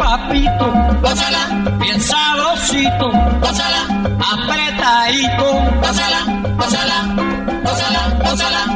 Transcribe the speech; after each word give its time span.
papito, 0.00 0.66
gózala, 1.02 1.42
bien 1.78 2.00
sabrosito, 2.00 3.06
gózala, 3.42 3.82
apretadito, 4.32 5.46
gózala, 5.82 6.20
gózala, 6.56 6.98
gózala, 7.16 7.42
gózala, 7.64 8.02
gózala, 8.24 8.69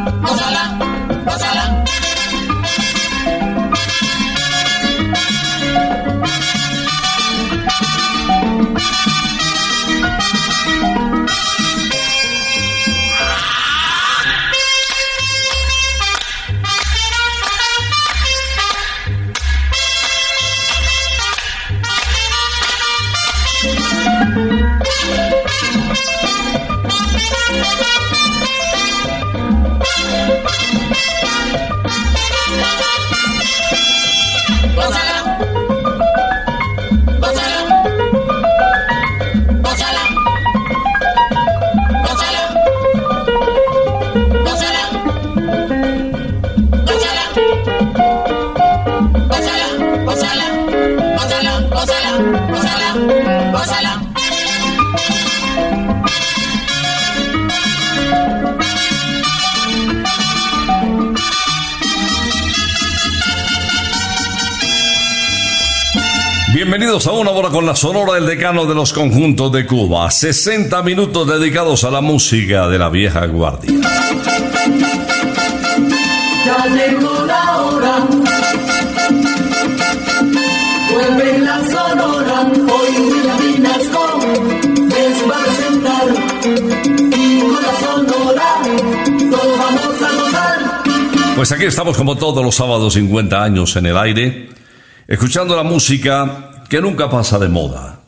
Bienvenidos 66.76 67.06
a 67.06 67.12
una 67.12 67.30
hora 67.30 67.50
con 67.50 67.64
la 67.64 67.76
sonora 67.76 68.14
del 68.14 68.26
decano 68.26 68.66
de 68.66 68.74
los 68.74 68.92
conjuntos 68.92 69.52
de 69.52 69.64
Cuba. 69.64 70.10
60 70.10 70.82
minutos 70.82 71.24
dedicados 71.24 71.84
a 71.84 71.90
la 71.92 72.00
música 72.00 72.66
de 72.66 72.78
la 72.78 72.88
vieja 72.88 73.24
guardia. 73.26 73.70
Ya 76.44 76.66
llegó 76.66 77.26
la 77.26 77.62
hora. 77.62 78.08
Vuelve 80.92 81.38
la 81.38 81.64
sonora. 81.64 82.40
Hoy 82.42 83.02
William 83.04 83.38
Vinasco 83.38 84.18
les 84.88 85.30
va 85.30 85.36
a 85.36 85.44
presentar. 85.44 86.08
Y 87.16 87.40
con 87.40 87.62
la 87.62 87.74
sonora 87.86 88.62
todos 89.30 89.58
vamos 89.58 90.02
a 90.02 90.22
gozar. 90.22 90.82
Pues 91.36 91.52
aquí 91.52 91.66
estamos 91.66 91.96
como 91.96 92.16
todos 92.16 92.44
los 92.44 92.56
sábados 92.56 92.94
50 92.94 93.44
años 93.44 93.76
en 93.76 93.86
el 93.86 93.96
aire, 93.96 94.48
escuchando 95.06 95.54
la 95.54 95.62
música 95.62 96.50
que 96.68 96.80
nunca 96.80 97.10
pasa 97.10 97.38
de 97.38 97.48
moda. 97.48 98.00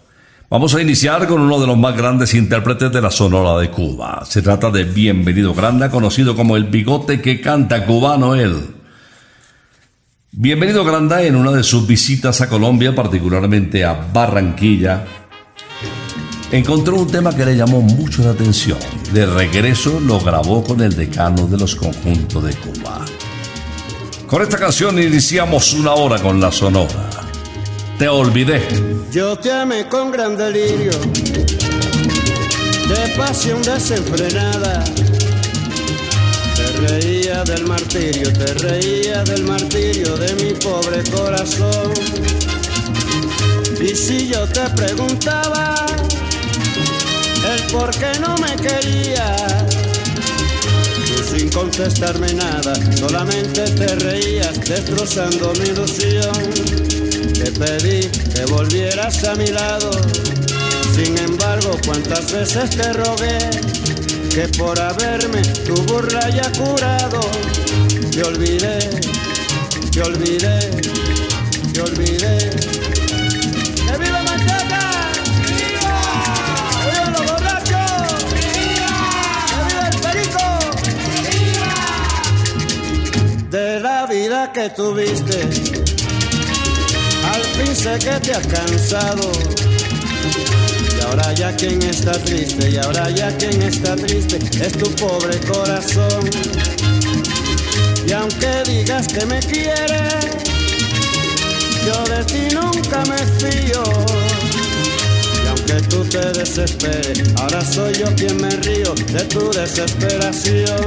Vamos 0.48 0.74
a 0.74 0.80
iniciar 0.80 1.26
con 1.26 1.40
uno 1.40 1.60
de 1.60 1.66
los 1.66 1.76
más 1.76 1.96
grandes 1.96 2.32
intérpretes 2.34 2.92
de 2.92 3.02
la 3.02 3.10
Sonora 3.10 3.60
de 3.60 3.70
Cuba. 3.70 4.24
Se 4.24 4.42
trata 4.42 4.70
de 4.70 4.84
Bienvenido 4.84 5.54
Granda, 5.54 5.90
conocido 5.90 6.36
como 6.36 6.56
el 6.56 6.64
bigote 6.64 7.20
que 7.20 7.40
canta 7.40 7.84
cubano 7.84 8.34
él. 8.36 8.54
Bienvenido 10.30 10.84
Granda 10.84 11.22
en 11.22 11.34
una 11.34 11.50
de 11.50 11.64
sus 11.64 11.86
visitas 11.86 12.40
a 12.40 12.48
Colombia, 12.48 12.94
particularmente 12.94 13.84
a 13.84 13.94
Barranquilla, 14.12 15.04
encontró 16.52 16.96
un 16.96 17.10
tema 17.10 17.34
que 17.34 17.44
le 17.44 17.56
llamó 17.56 17.80
mucho 17.80 18.22
la 18.22 18.30
atención. 18.30 18.78
De 19.12 19.26
regreso 19.26 19.98
lo 19.98 20.20
grabó 20.20 20.62
con 20.62 20.80
el 20.80 20.94
decano 20.94 21.46
de 21.46 21.58
los 21.58 21.74
conjuntos 21.74 22.44
de 22.44 22.54
Cuba. 22.54 23.04
Con 24.26 24.42
esta 24.42 24.58
canción 24.58 25.02
iniciamos 25.02 25.72
una 25.72 25.92
hora 25.92 26.20
con 26.20 26.40
la 26.40 26.52
Sonora. 26.52 27.15
Te 27.98 28.08
olvidé. 28.08 28.60
Yo 29.10 29.38
te 29.38 29.50
amé 29.50 29.88
con 29.88 30.10
gran 30.10 30.36
delirio, 30.36 30.92
de 32.88 33.14
pasión 33.16 33.62
desenfrenada. 33.62 34.84
Te 36.54 36.88
reía 36.88 37.42
del 37.44 37.66
martirio, 37.66 38.30
te 38.34 38.52
reía 38.52 39.24
del 39.24 39.44
martirio 39.44 40.14
de 40.18 40.34
mi 40.34 40.52
pobre 40.52 41.02
corazón. 41.10 41.94
Y 43.80 43.94
si 43.94 44.28
yo 44.28 44.46
te 44.46 44.68
preguntaba 44.76 45.74
el 47.54 47.62
por 47.72 47.90
qué 47.92 48.12
no 48.20 48.36
me 48.36 48.56
querías, 48.56 49.64
tú 51.06 51.34
sin 51.34 51.48
contestarme 51.48 52.34
nada, 52.34 52.74
solamente 52.94 53.62
te 53.70 53.86
reías 53.96 54.60
destrozando 54.60 55.54
mi 55.54 55.70
ilusión. 55.70 56.65
Pedí 57.58 58.00
que 58.34 58.44
volvieras 58.46 59.24
a 59.24 59.34
mi 59.34 59.46
lado. 59.46 59.90
Sin 60.94 61.16
embargo, 61.18 61.78
cuántas 61.84 62.32
veces 62.32 62.70
te 62.70 62.92
rogué 62.92 63.38
que 64.30 64.48
por 64.58 64.78
haberme 64.80 65.42
tu 65.64 65.74
burla 65.84 66.20
haya 66.24 66.50
curado. 66.52 67.20
Te 68.10 68.22
olvidé, 68.22 68.78
te 69.92 70.02
olvidé, 70.02 70.58
te 71.72 71.80
olvidé. 71.80 72.50
¡Que 73.86 73.96
viva 73.98 74.22
Manchaca! 74.22 74.80
¡Viva! 75.46 75.96
¡Que 76.82 76.90
viva 76.90 77.08
los 77.10 77.24
borrachos! 77.30 78.24
¡Que 79.48 79.56
viva 79.68 79.84
el 79.88 79.96
perico! 80.00 80.44
De 83.50 83.80
la 83.80 84.06
vida 84.06 84.52
que 84.52 84.70
tuviste, 84.70 85.65
fin 87.56 87.98
que 87.98 88.20
te 88.20 88.32
has 88.32 88.46
cansado. 88.46 89.30
Y 90.96 91.04
ahora 91.04 91.32
ya 91.32 91.54
quien 91.56 91.82
está 91.82 92.12
triste, 92.12 92.70
y 92.70 92.76
ahora 92.76 93.10
ya 93.10 93.36
quien 93.36 93.62
está 93.62 93.96
triste 93.96 94.38
es 94.60 94.72
tu 94.72 94.90
pobre 94.96 95.38
corazón. 95.40 96.28
Y 98.06 98.12
aunque 98.12 98.62
digas 98.66 99.08
que 99.08 99.24
me 99.26 99.40
quieres, 99.40 100.26
yo 101.86 102.04
de 102.04 102.24
ti 102.24 102.54
nunca 102.54 103.02
me 103.04 103.18
fío. 103.38 103.82
Y 105.44 105.48
aunque 105.48 105.74
tú 105.88 106.04
te 106.04 106.32
desesperes, 106.38 107.22
ahora 107.36 107.64
soy 107.64 107.94
yo 107.94 108.06
quien 108.16 108.36
me 108.40 108.50
río 108.50 108.94
de 108.94 109.24
tu 109.24 109.50
desesperación. 109.50 110.86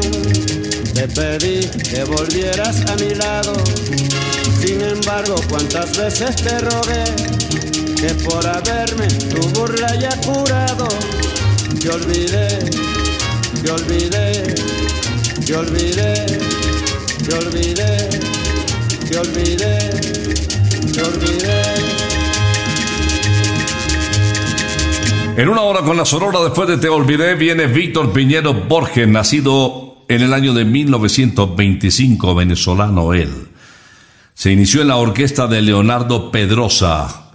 Te 0.94 1.08
pedí 1.08 1.62
que 1.90 2.04
volvieras 2.04 2.82
a 2.90 2.96
mi 2.96 3.16
lado. 3.16 3.54
Sin 4.60 4.82
embargo, 4.82 5.36
cuántas 5.50 5.98
veces 5.98 6.36
te 6.36 6.60
rogué 6.60 7.04
que 7.96 8.14
por 8.24 8.46
haberme 8.46 9.08
tu 9.08 9.48
burla 9.50 9.88
haya 9.88 10.10
curado. 10.22 10.88
Te 11.82 11.90
olvidé, 11.90 12.60
te 13.64 13.72
olvidé, 13.72 14.56
te 15.46 15.56
olvidé, 15.56 16.14
te 17.26 17.36
olvidé, 17.36 18.10
te 19.10 19.18
olvidé, 19.18 19.80
te 20.94 21.02
olvidé. 21.02 21.64
En 25.38 25.48
una 25.48 25.62
hora 25.62 25.82
con 25.82 25.96
la 25.96 26.06
Sonora 26.06 26.42
después 26.42 26.68
de 26.68 26.78
Te 26.78 26.90
Olvidé 26.90 27.36
viene 27.36 27.68
Víctor 27.68 28.12
Piñero 28.12 28.54
Borges, 28.54 29.08
nacido 29.08 30.04
en 30.10 30.22
el 30.22 30.34
año 30.34 30.54
de 30.54 30.66
1925, 30.66 32.36
venezolano 32.36 33.14
él. 33.14 33.49
Se 34.40 34.54
inició 34.54 34.84
en 34.84 34.88
la 34.88 34.96
orquesta 34.96 35.48
de 35.48 35.62
Leonardo 35.62 36.32
Pedrosa 36.32 37.34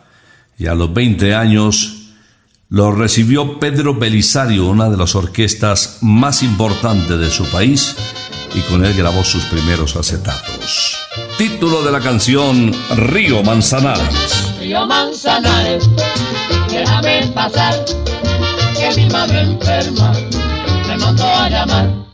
y 0.56 0.69
a 0.69 0.75
los 0.75 0.95
20 0.95 1.35
años 1.35 2.15
lo 2.71 2.93
recibió 2.93 3.61
Pedro 3.61 3.95
Belisario, 3.95 4.65
una 4.65 4.89
de 4.89 4.97
las 4.97 5.15
orquestas 5.15 5.99
más 6.01 6.43
importantes 6.43 7.19
de 7.19 7.29
su 7.31 7.45
país, 7.51 7.95
y 8.55 8.61
con 8.73 8.87
él 8.87 8.97
grabó 8.97 9.23
sus 9.23 9.45
primeros 9.45 9.97
acetatos. 9.97 10.97
Título 11.37 11.83
de 11.83 11.93
la 11.93 12.01
canción 12.01 12.73
Río 12.97 13.43
Manzanares. 13.43 14.55
Río 14.59 14.87
Manzanares, 14.87 15.87
déjame 16.71 17.27
pasar, 17.35 17.85
que 18.79 18.99
mi 18.99 19.11
madre 19.11 19.43
enferma 19.43 20.11
me 20.89 20.97
mandó 20.97 21.27
a 21.27 21.51
llamar. 21.51 22.14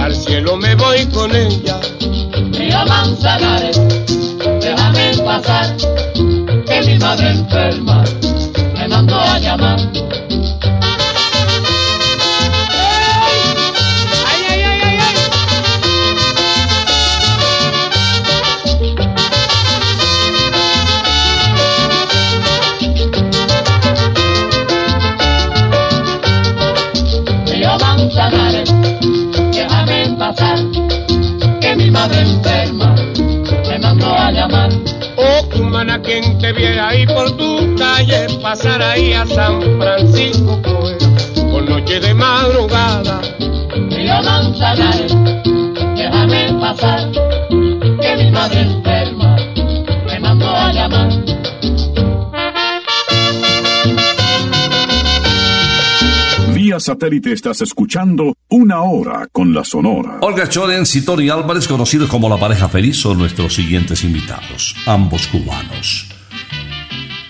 al 0.00 0.14
cielo 0.14 0.56
me 0.56 0.74
voy 0.74 1.06
con 1.06 1.34
ella. 1.34 1.80
Río 2.52 2.86
Manzanares, 2.86 3.80
déjame 4.60 5.16
pasar, 5.24 5.76
que 6.66 6.82
mi 6.86 6.98
madre 6.98 7.30
enferma 7.30 8.04
me 8.74 8.88
mandó 8.88 9.20
a 9.20 9.38
llamar. 9.38 9.78
Cumana, 35.80 36.02
quien 36.02 36.36
te 36.38 36.52
viera 36.52 36.88
ahí 36.88 37.06
por 37.06 37.34
tu 37.38 37.74
calle, 37.76 38.26
pasar 38.42 38.82
ahí 38.82 39.14
a 39.14 39.24
San 39.24 39.62
Francisco, 39.78 40.60
pues, 40.62 41.02
por 41.50 41.62
noche 41.62 41.98
de 42.00 42.12
madrugada. 42.12 43.22
Río 43.88 44.22
Manzanares, 44.22 45.16
déjame 45.96 46.52
pasar, 46.60 47.10
que 47.98 48.16
mi 48.18 48.30
madre 48.30 48.79
satélite 56.80 57.32
estás 57.32 57.60
escuchando 57.60 58.34
Una 58.48 58.82
Hora 58.82 59.28
con 59.30 59.54
la 59.54 59.64
Sonora. 59.64 60.18
Olga 60.22 60.48
Chorens 60.48 60.94
y 60.96 61.04
Tony 61.04 61.28
Álvarez, 61.28 61.68
conocidos 61.68 62.08
como 62.08 62.28
la 62.28 62.38
pareja 62.38 62.68
feliz, 62.68 62.96
son 62.96 63.18
nuestros 63.18 63.54
siguientes 63.54 64.04
invitados, 64.04 64.74
ambos 64.86 65.26
cubanos. 65.28 66.06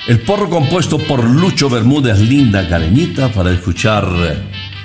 El 0.06 0.20
porro 0.20 0.48
compuesto 0.48 0.98
por 0.98 1.22
Lucho 1.22 1.68
Bermúdez, 1.68 2.18
linda 2.18 2.68
caleñita, 2.68 3.30
para 3.30 3.52
escuchar 3.52 4.08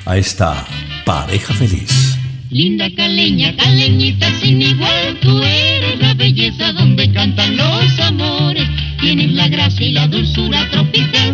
a 0.06 0.18
esta 0.18 0.66
pareja 1.06 1.54
feliz. 1.54 2.18
Linda 2.50 2.88
caleña, 2.96 3.56
caleñita 3.58 4.28
sin 4.40 4.62
igual, 4.62 5.20
tú 5.22 5.42
eres 5.42 6.00
la 6.00 6.14
belleza 6.14 6.72
donde 6.74 7.12
cantan 7.12 7.58
los 7.58 8.00
amores. 8.00 8.68
Tienes 9.02 9.32
la 9.34 9.48
gracia 9.48 9.86
y 9.86 9.92
la 9.92 10.08
dulzura 10.08 10.70
tropical, 10.70 11.34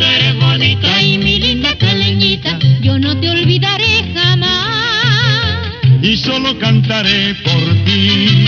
solo 6.23 6.57
cantaré 6.59 7.35
por 7.43 7.85
ti. 7.85 8.45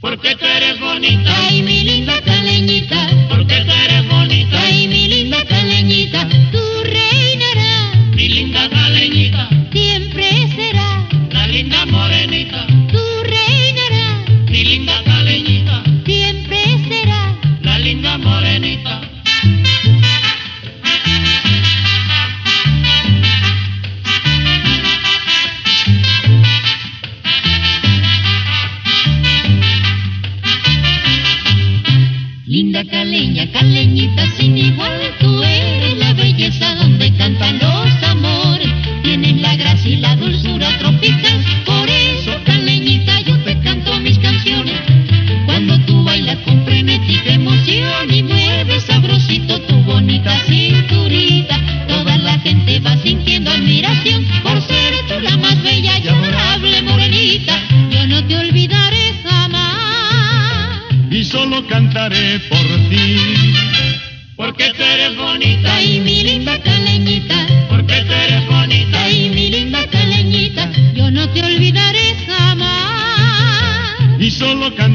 Porque 0.00 0.34
tú 0.36 0.44
eres 0.44 0.78
bonita 0.80 1.32
y 1.50 1.62
mi 1.62 1.84
linda 1.84 2.20
caleñita. 2.22 3.08
Porque 3.28 3.60
tú 3.60 3.72
eres 3.72 4.01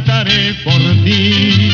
cantaré 0.07 0.53
por 0.63 0.81
ti. 1.03 1.69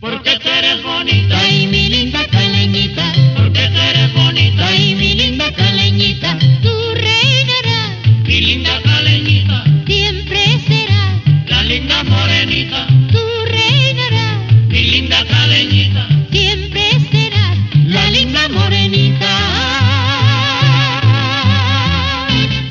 Porque 0.00 0.30
tú 0.40 0.48
eres 0.48 0.82
bonita 0.82 1.48
y 1.48 1.66
mi 1.66 1.88
linda 1.88 2.24
caleñita. 2.30 3.12
Porque 3.36 3.60
tú 3.72 3.80
eres 3.90 4.14
bonita 4.14 4.74
y 4.76 4.94
mi 4.94 5.14
linda 5.14 5.52
caleñita. 5.52 6.38
Tú 6.62 6.70
reinarás. 6.94 8.24
Mi 8.24 8.40
linda 8.40 8.80
caleñita. 8.82 9.64
Siempre 9.86 10.40
serás. 10.68 11.22
La 11.48 11.62
linda 11.64 12.04
morenita. 12.04 12.86
Tú 13.10 13.24
reinarás. 13.50 14.68
Mi 14.68 14.82
linda 14.82 15.24
caleñita. 15.26 16.08
Siempre 16.30 16.82
serás. 17.10 17.58
La 17.86 18.10
linda 18.10 18.48
morenita. 18.50 19.26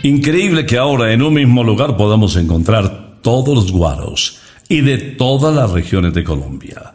Increíble 0.04 0.66
que 0.66 0.78
ahora 0.78 1.12
en 1.12 1.22
un 1.22 1.34
mismo 1.34 1.64
lugar 1.64 1.98
podamos 1.98 2.38
encontrar 2.38 3.20
todos 3.22 3.54
los 3.54 3.72
guaros 3.74 4.47
y 4.70 4.82
de 4.82 4.98
todas 4.98 5.56
las 5.56 5.72
regiones 5.72 6.14
de 6.14 6.24
Colombia. 6.24 6.94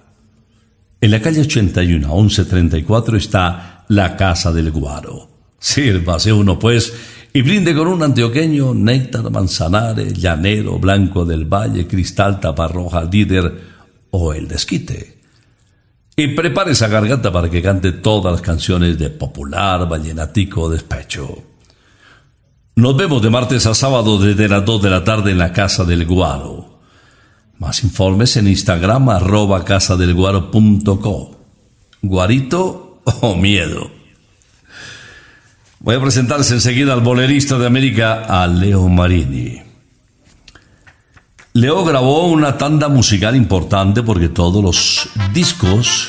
En 1.00 1.11
la 1.11 1.21
calle 1.21 1.41
81 1.41 2.07
a 2.07 2.14
1134 2.14 3.17
está 3.17 3.85
la 3.88 4.17
Casa 4.17 4.52
del 4.52 4.71
Guaro. 4.71 5.29
Sírvase 5.59 6.33
uno 6.33 6.59
pues 6.59 6.93
y 7.33 7.43
brinde 7.43 7.75
con 7.75 7.88
un 7.88 8.02
antioqueño 8.02 8.75
néctar 8.75 9.31
manzanares, 9.31 10.12
llanero, 10.14 10.79
blanco 10.79 11.25
del 11.25 11.45
valle, 11.45 11.87
cristal, 11.87 12.41
taparroja, 12.41 13.05
líder 13.05 13.52
o 14.11 14.35
el 14.35 14.49
desquite. 14.49 15.21
Y 16.14 16.29
prepare 16.29 16.73
esa 16.73 16.88
garganta 16.88 17.33
para 17.33 17.49
que 17.49 17.62
cante 17.62 17.93
todas 17.93 18.33
las 18.33 18.43
canciones 18.43 18.99
de 18.99 19.09
popular, 19.09 19.88
vallenatico, 19.88 20.69
despecho. 20.69 21.43
Nos 22.76 22.97
vemos 22.97 23.23
de 23.23 23.31
martes 23.31 23.67
a 23.67 23.75
sábado 23.75 24.19
desde 24.19 24.49
las 24.49 24.64
2 24.64 24.83
de 24.83 24.91
la 24.91 25.05
tarde 25.05 25.31
en 25.31 25.38
la 25.38 25.52
Casa 25.52 25.85
del 25.85 26.05
Guaro. 26.07 26.72
Más 27.62 27.85
informes 27.85 28.37
en 28.37 28.49
Instagram 28.49 29.09
arroba 29.09 29.64
casadelguaro.co. 29.64 31.37
Guarito 32.02 33.00
o 33.04 33.37
miedo. 33.37 33.88
Voy 35.78 35.95
a 35.95 36.00
presentarse 36.00 36.54
enseguida 36.54 36.92
al 36.92 37.02
bolerista 37.02 37.59
de 37.59 37.69
América, 37.69 38.25
a 38.25 38.49
Leo 38.49 38.88
Marini. 38.88 39.62
Leo 41.52 41.85
grabó 41.85 42.26
una 42.26 42.59
tanda 42.59 42.88
musical 42.88 43.37
importante 43.37 44.02
porque 44.02 44.28
todos 44.28 44.61
los 44.61 45.09
discos 45.33 46.09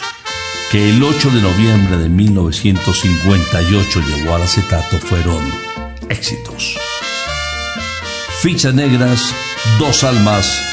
que 0.71 0.89
el 0.89 1.03
8 1.03 1.29
de 1.29 1.41
noviembre 1.43 1.97
de 1.97 2.09
1958 2.09 4.01
llegó 4.07 4.33
al 4.33 4.41
acetato 4.41 4.97
fueron 4.97 5.43
éxitos. 6.09 6.79
Fichas 8.41 8.73
negras, 8.73 9.35
dos 9.77 10.03
almas, 10.03 10.72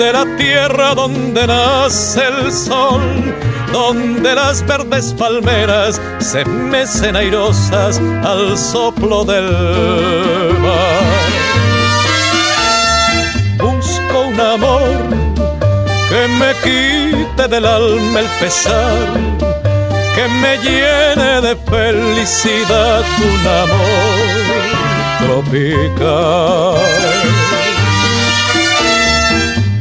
de 0.00 0.12
la 0.14 0.24
tierra 0.38 0.94
donde 0.94 1.46
nace 1.46 2.22
el 2.26 2.50
sol, 2.50 3.02
donde 3.70 4.34
las 4.34 4.66
verdes 4.66 5.12
palmeras 5.12 6.00
se 6.20 6.42
mecen 6.46 7.16
airosas 7.16 8.00
al 8.24 8.56
soplo 8.56 9.26
del 9.26 9.44
mar. 10.58 11.02
Busco 13.58 14.20
un 14.22 14.40
amor 14.40 14.96
que 16.08 16.28
me 16.40 16.54
quite 16.64 17.46
del 17.48 17.66
alma 17.66 18.20
el 18.20 18.28
pesar, 18.40 19.06
que 20.14 20.28
me 20.40 20.56
llene 20.64 21.42
de 21.42 21.56
felicidad 21.70 23.04
un 23.18 23.46
amor 23.64 24.30
tropical 25.26 26.80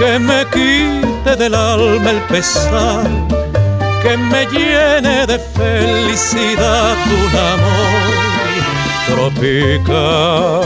Que 0.00 0.18
me 0.18 0.46
quite 0.46 1.36
del 1.36 1.54
alma 1.54 2.10
el 2.10 2.20
pesar, 2.22 3.06
que 4.02 4.16
me 4.16 4.46
llene 4.46 5.26
de 5.26 5.38
felicidad 5.38 6.96
un 7.20 7.36
amor 7.54 8.14
tropical. 9.10 10.62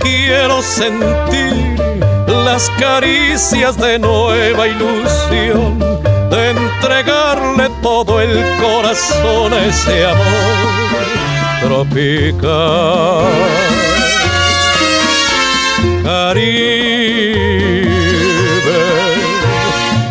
Quiero 0.00 0.60
sentir 0.60 1.80
las 2.44 2.68
caricias 2.78 3.78
de 3.78 3.98
nueva 3.98 4.68
ilusión, 4.68 5.78
de 6.28 6.50
entregarle 6.50 7.70
todo 7.82 8.20
el 8.20 8.44
corazón 8.60 9.54
a 9.54 9.64
ese 9.64 10.04
amor 10.04 10.66
tropical. 11.62 13.24
Caribe, 16.08 17.86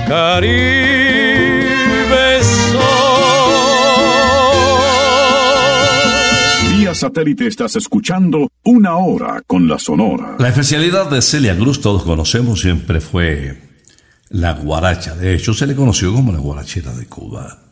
Caribe 0.08 0.78
Vía 6.78 6.94
satélite 6.94 7.48
estás 7.48 7.78
escuchando 7.78 8.52
una 8.64 8.98
hora 8.98 9.42
con 9.48 9.68
la 9.68 9.80
Sonora. 9.80 10.36
La 10.38 10.50
especialidad 10.50 11.10
de 11.10 11.24
Celia 11.24 11.58
Cruz, 11.58 11.82
todos 11.82 12.04
conocemos, 12.04 12.62
siempre 12.62 13.02
fue 13.02 13.58
la 14.30 14.54
guaracha. 14.54 15.16
De 15.16 15.34
hecho, 15.34 15.56
se 15.56 15.66
le 15.66 15.76
conoció 15.76 16.14
como 16.14 16.32
la 16.32 16.38
guarachera 16.38 16.94
de 16.94 17.08
Cuba. 17.08 17.67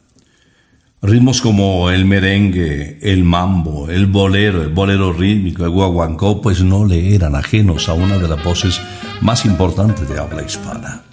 Ritmos 1.06 1.40
como 1.40 1.92
el 1.92 2.04
merengue, 2.04 2.98
el 3.00 3.24
mambo, 3.24 3.90
el 3.92 4.08
bolero, 4.08 4.64
el 4.64 4.70
bolero 4.70 5.14
rítmico, 5.14 5.64
el 5.64 5.70
guaguancó, 5.70 6.42
pues 6.42 6.64
no 6.64 6.84
le 6.84 7.14
eran 7.14 7.36
ajenos 7.36 7.90
a 7.90 7.94
una 7.94 8.18
de 8.18 8.28
las 8.28 8.44
voces 8.44 8.82
más 9.22 9.46
importantes 9.46 10.10
de 10.10 10.20
habla 10.20 10.42
hispana. 10.42 11.04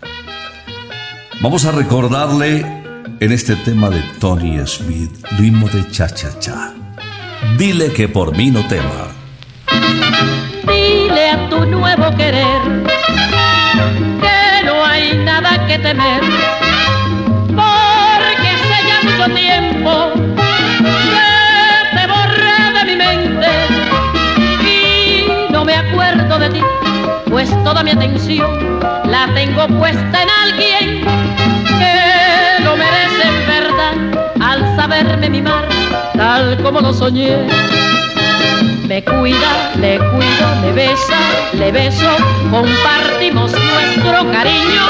Vamos 1.43 1.67
a 1.67 1.73
recordarle 1.73 2.65
en 3.21 3.33
este 3.33 3.55
tema 3.57 3.91
de 3.91 4.03
Tony 4.19 4.59
Smith, 4.67 5.11
ritmo 5.39 5.69
de 5.69 5.87
cha-cha-cha. 5.91 6.73
Dile 7.59 7.93
que 7.93 8.09
por 8.09 8.35
mí 8.35 8.51
no 8.51 8.67
tema. 8.69 9.09
Dile 10.67 11.29
a 11.29 11.51
tu 11.51 11.67
nuevo 11.67 12.17
querer 12.17 12.63
que 14.23 14.65
no 14.65 14.85
hay 14.87 15.19
nada 15.23 15.67
que 15.67 15.79
temer 15.79 16.62
tiempo 19.83 20.13
te 21.95 22.07
borré 22.07 22.73
de 22.79 22.85
mi 22.85 22.97
mente 22.97 23.49
y 24.63 25.53
no 25.53 25.65
me 25.65 25.75
acuerdo 25.75 26.39
de 26.39 26.51
ti, 26.51 26.61
pues 27.29 27.51
toda 27.65 27.83
mi 27.83 27.91
atención 27.91 28.81
la 29.07 29.29
tengo 29.35 29.67
puesta 29.79 30.23
en 30.23 30.29
alguien 30.45 31.05
que 31.79 32.65
lo 32.65 32.77
merece 32.77 33.29
en 33.29 33.47
verdad 33.47 33.95
al 34.41 34.77
saberme 34.77 35.31
mimar 35.31 35.67
tal 36.17 36.57
como 36.63 36.81
lo 36.81 36.93
soñé. 36.93 37.47
Me 38.87 39.03
cuida, 39.03 39.73
le 39.81 39.99
cuido, 39.99 40.47
me 40.61 40.73
besa, 40.73 41.19
le 41.55 41.73
beso, 41.73 42.17
compartimos 42.51 43.51
nuestro 43.53 44.31
cariño 44.31 44.83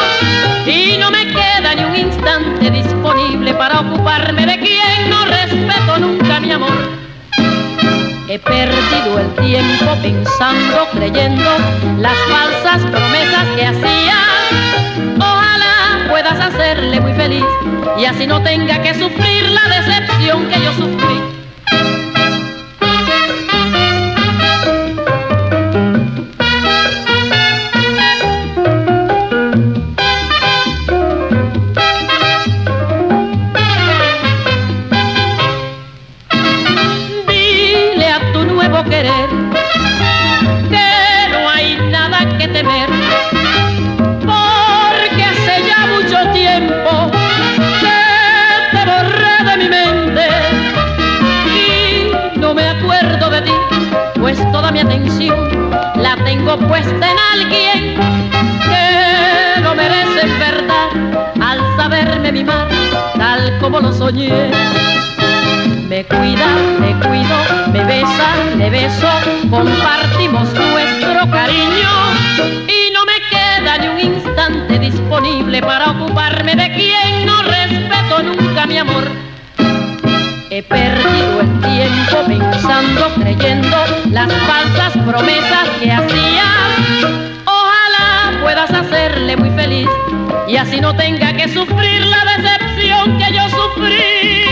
y 0.67 0.99
no 0.99 1.11
me 1.11 1.27
queda 1.29 1.52
ni 1.75 1.85
un 1.85 1.97
instante 1.97 2.71
disponible 2.71 3.55
para 3.55 3.81
ocuparme 3.81 4.47
de 4.47 4.59
quien 4.59 5.11
no 5.11 5.25
respeto 5.25 5.99
nunca 5.99 6.41
mi 6.41 6.53
amor. 6.53 6.73
He 8.29 8.39
perdido 8.39 9.19
el 9.19 9.35
tiempo 9.47 9.97
pensando, 10.03 10.89
creyendo 10.93 11.51
las 11.99 12.17
falsas 12.29 12.83
promesas 12.91 13.47
que 13.57 13.67
hacía. 13.67 14.19
Ojalá 15.19 16.09
puedas 16.09 16.39
hacerle 16.41 17.01
muy 17.01 17.13
feliz 17.15 17.45
y 17.99 18.05
así 18.05 18.27
no 18.27 18.43
tenga 18.43 18.81
que 18.83 18.95
sufrir 18.95 19.51
la 19.51 19.69
decepción 19.69 20.49
que 20.49 20.61
yo 20.63 20.73
sufrí. 20.75 21.42
Soñé. 64.03 64.51
Me 65.89 66.05
cuida, 66.05 66.49
me 66.81 66.91
cuido, 67.05 67.37
me 67.73 67.85
besa, 67.85 68.29
me 68.57 68.69
beso, 68.71 69.11
compartimos 69.49 70.47
nuestro 70.55 71.21
cariño 71.31 71.93
y 72.79 72.81
no 72.95 73.01
me 73.11 73.19
queda 73.33 73.79
ni 73.79 73.87
un 73.89 74.01
instante 74.15 74.79
disponible 74.79 75.61
para 75.63 75.91
ocuparme 75.93 76.57
de 76.57 76.69
quien 76.75 77.27
no 77.27 77.43
respeto 77.43 78.23
nunca 78.25 78.67
mi 78.67 78.79
amor. 78.79 79.05
He 80.51 80.63
perdido 80.63 81.41
el 81.45 81.51
tiempo 81.61 82.17
pensando, 82.27 83.05
creyendo 83.21 83.77
las 84.11 84.31
falsas 84.49 84.93
promesas 85.07 85.69
que 85.81 85.93
hacía. 85.93 86.92
Y 90.53 90.57
así 90.59 90.83
no 90.83 90.95
tenga 90.95 91.35
que 91.35 91.49
sufrir 91.49 92.03
la 92.05 92.25
decepción 92.37 93.17
que 93.17 93.35
yo 93.35 93.41
sufrí. 93.49 94.45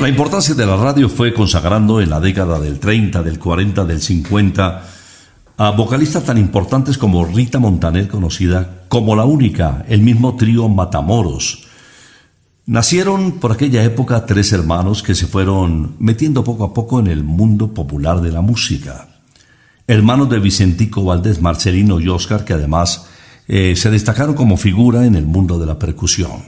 La 0.00 0.08
importancia 0.08 0.54
de 0.54 0.66
la 0.66 0.76
radio 0.76 1.08
fue 1.08 1.34
consagrando 1.34 2.00
en 2.00 2.10
la 2.10 2.20
década 2.20 2.60
del 2.60 2.78
30, 2.78 3.24
del 3.24 3.40
40, 3.40 3.84
del 3.84 4.00
50 4.00 4.82
a 5.56 5.70
vocalistas 5.72 6.24
tan 6.24 6.38
importantes 6.38 6.96
como 6.96 7.24
Rita 7.24 7.58
Montaner, 7.58 8.06
conocida 8.06 8.84
como 8.88 9.16
la 9.16 9.24
única, 9.24 9.84
el 9.88 10.00
mismo 10.00 10.36
trío 10.36 10.68
Matamoros, 10.68 11.66
Nacieron 12.64 13.40
por 13.40 13.50
aquella 13.50 13.82
época 13.82 14.24
tres 14.24 14.52
hermanos 14.52 15.02
que 15.02 15.16
se 15.16 15.26
fueron 15.26 15.96
metiendo 15.98 16.44
poco 16.44 16.62
a 16.62 16.72
poco 16.72 17.00
en 17.00 17.08
el 17.08 17.24
mundo 17.24 17.74
popular 17.74 18.20
de 18.20 18.30
la 18.30 18.40
música. 18.40 19.11
Hermanos 19.92 20.30
de 20.30 20.38
Vicentico 20.38 21.04
Valdés, 21.04 21.42
Marcelino 21.42 22.00
y 22.00 22.08
Oscar, 22.08 22.46
que 22.46 22.54
además 22.54 23.08
eh, 23.46 23.76
se 23.76 23.90
destacaron 23.90 24.34
como 24.34 24.56
figura 24.56 25.04
en 25.04 25.16
el 25.16 25.26
mundo 25.26 25.58
de 25.58 25.66
la 25.66 25.78
percusión. 25.78 26.44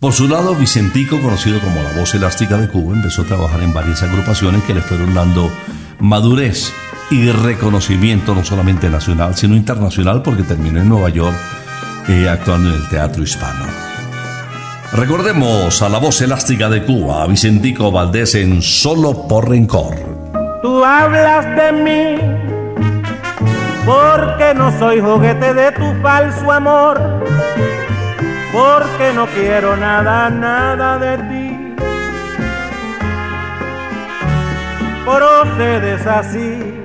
Por 0.00 0.12
su 0.14 0.26
lado, 0.26 0.56
Vicentico, 0.56 1.20
conocido 1.20 1.60
como 1.60 1.80
la 1.80 1.92
voz 1.92 2.12
elástica 2.16 2.56
de 2.56 2.68
Cuba, 2.68 2.96
empezó 2.96 3.22
a 3.22 3.26
trabajar 3.26 3.62
en 3.62 3.72
varias 3.72 4.02
agrupaciones 4.02 4.64
que 4.64 4.74
le 4.74 4.80
fueron 4.80 5.14
dando 5.14 5.48
madurez 6.00 6.72
y 7.12 7.30
reconocimiento 7.30 8.34
no 8.34 8.42
solamente 8.42 8.90
nacional, 8.90 9.36
sino 9.36 9.54
internacional, 9.54 10.20
porque 10.20 10.42
terminó 10.42 10.80
en 10.80 10.88
Nueva 10.88 11.10
York 11.10 11.36
eh, 12.08 12.28
actuando 12.28 12.70
en 12.70 12.82
el 12.82 12.88
teatro 12.88 13.22
hispano. 13.22 13.64
Recordemos 14.92 15.82
a 15.82 15.88
la 15.88 15.98
voz 15.98 16.20
elástica 16.20 16.68
de 16.68 16.84
Cuba, 16.84 17.24
Vicentico 17.28 17.92
Valdés 17.92 18.34
en 18.34 18.60
Solo 18.60 19.28
por 19.28 19.48
Rencor. 19.48 20.19
Tú 20.62 20.84
hablas 20.84 21.46
de 21.56 21.72
mí 21.72 22.20
porque 23.86 24.52
no 24.54 24.70
soy 24.78 25.00
juguete 25.00 25.54
de 25.54 25.72
tu 25.72 25.94
falso 26.02 26.52
amor, 26.52 27.00
porque 28.52 29.12
no 29.14 29.26
quiero 29.28 29.76
nada, 29.76 30.28
nada 30.28 30.98
de 30.98 31.16
ti. 31.30 31.74
Procedes 35.04 36.06
así, 36.06 36.80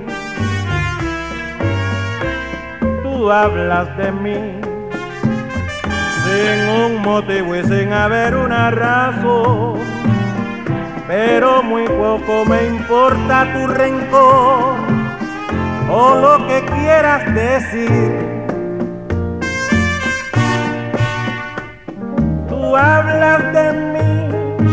tú 3.02 3.30
hablas 3.30 3.94
de 3.98 4.10
mí 4.10 4.60
sin 6.24 6.68
un 6.68 7.02
motivo 7.02 7.54
y 7.54 7.62
sin 7.64 7.92
haber 7.92 8.36
una 8.36 8.70
razón. 8.70 10.05
Pero 11.06 11.62
muy 11.62 11.86
poco 11.86 12.44
me 12.44 12.66
importa 12.66 13.46
tu 13.52 13.66
rencor 13.68 14.74
o 15.90 16.14
lo 16.16 16.46
que 16.48 16.64
quieras 16.64 17.34
decir. 17.34 18.12
Tú 22.48 22.76
hablas 22.76 23.52
de 23.52 23.72
mí 23.92 24.68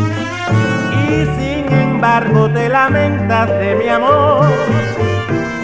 y 1.08 1.26
sin 1.38 1.72
embargo 1.72 2.50
te 2.50 2.70
lamentas 2.70 3.50
de 3.50 3.76
mi 3.76 3.88
amor. 3.90 4.48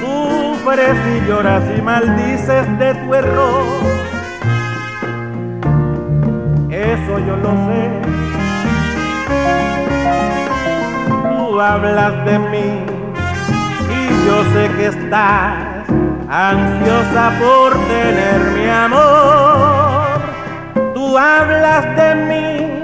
Sufres 0.01 0.97
y 1.15 1.27
lloras 1.27 1.63
y 1.77 1.82
maldices 1.82 2.79
de 2.79 2.93
tu 2.93 3.15
error 3.15 3.99
eso 6.82 7.19
yo 7.19 7.36
lo 7.38 7.51
sé. 7.67 8.08
Tú 11.59 11.63
hablas 11.63 12.23
de 12.23 12.39
mí 12.39 12.85
y 13.91 14.25
yo 14.25 14.43
sé 14.53 14.69
que 14.77 14.85
estás 14.85 15.85
ansiosa 16.29 17.33
por 17.37 17.73
tener 17.89 18.39
mi 18.55 18.69
amor. 18.69 20.21
Tú 20.93 21.17
hablas 21.17 21.83
de 21.97 22.15
mí 22.15 22.81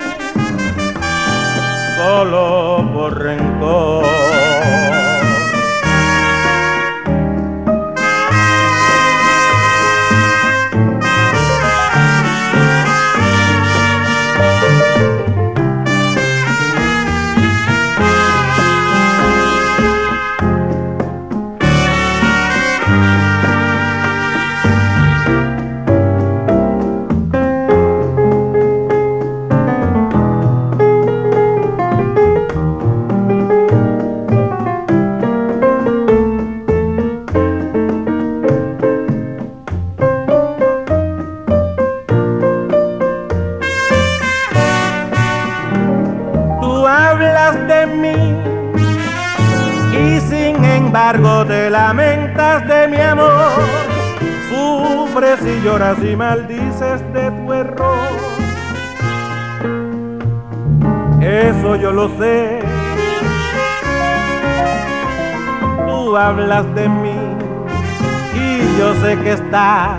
solo 1.96 2.86
por 2.94 3.18
rencor. 3.24 4.55
Lloras 55.76 55.98
y 56.02 56.16
maldices 56.16 57.02
de 57.14 57.32
tu 57.32 57.52
error. 57.52 58.08
Eso 61.22 61.76
yo 61.76 61.92
lo 61.92 62.08
sé. 62.18 62.62
Tú 65.86 66.16
hablas 66.16 66.66
de 66.76 66.88
mí 66.88 67.20
y 68.36 68.80
yo 68.80 68.94
sé 69.02 69.18
que 69.20 69.34
estás 69.34 69.98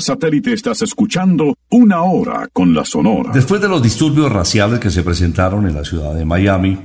Satélite 0.00 0.52
estás 0.52 0.82
escuchando 0.82 1.56
Una 1.70 2.02
Hora 2.02 2.48
con 2.52 2.74
la 2.74 2.84
Sonora. 2.84 3.30
Después 3.32 3.60
de 3.60 3.68
los 3.68 3.82
disturbios 3.82 4.30
raciales 4.30 4.80
que 4.80 4.90
se 4.90 5.02
presentaron 5.02 5.66
en 5.66 5.74
la 5.74 5.84
ciudad 5.84 6.14
de 6.14 6.24
Miami, 6.24 6.78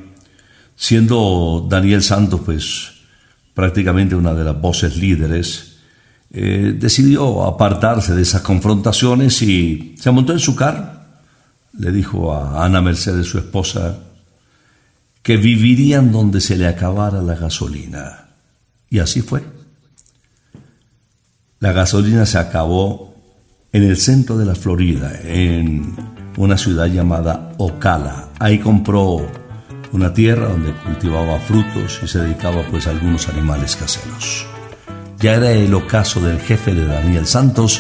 siendo 0.76 1.66
Daniel 1.70 2.02
Santos 2.02 2.42
pues 2.44 2.92
prácticamente 3.54 4.16
una 4.16 4.34
de 4.34 4.44
las 4.44 4.60
voces 4.60 4.98
líderes, 4.98 5.78
eh, 6.32 6.76
decidió 6.78 7.44
apartarse 7.44 8.16
de 8.16 8.24
esas 8.24 8.42
confrontaciones 8.42 9.42
y 9.44 9.96
se 10.00 10.12
montó 10.12 10.34
en 10.34 10.40
su 10.40 10.56
carro. 10.56 10.90
Le 11.78 11.92
dijo 11.92 12.34
a 12.34 12.66
Ana 12.66 12.82
Mercedes, 12.82 13.28
su 13.28 13.38
esposa, 13.38 14.00
que 15.22 15.38
vivirían 15.38 16.12
donde 16.12 16.42
se 16.42 16.58
le 16.58 16.68
acabara 16.68 17.22
la 17.22 17.36
gasolina. 17.36 18.30
Y 18.90 19.00
así 19.00 19.22
fue. 19.22 19.44
La 21.64 21.72
gasolina 21.72 22.26
se 22.26 22.38
acabó 22.38 23.16
en 23.72 23.84
el 23.84 23.96
centro 23.96 24.38
de 24.38 24.46
la 24.46 24.54
Florida, 24.54 25.14
en 25.24 25.96
una 26.36 26.58
ciudad 26.58 26.88
llamada 26.88 27.54
Ocala. 27.58 28.26
Ahí 28.38 28.60
compró 28.60 29.26
una 29.94 30.14
tierra 30.14 30.50
donde 30.50 30.74
cultivaba 30.74 31.40
frutos 31.40 32.02
y 32.04 32.08
se 32.10 32.20
dedicaba 32.20 32.64
pues 32.70 32.86
a 32.86 32.90
algunos 32.90 33.30
animales 33.30 33.78
caseros. 33.78 34.46
Ya 35.20 35.36
era 35.36 35.52
el 35.52 35.74
ocaso 35.74 36.20
del 36.20 36.38
jefe 36.42 36.74
de 36.74 36.86
Daniel 36.86 37.26
Santos, 37.26 37.80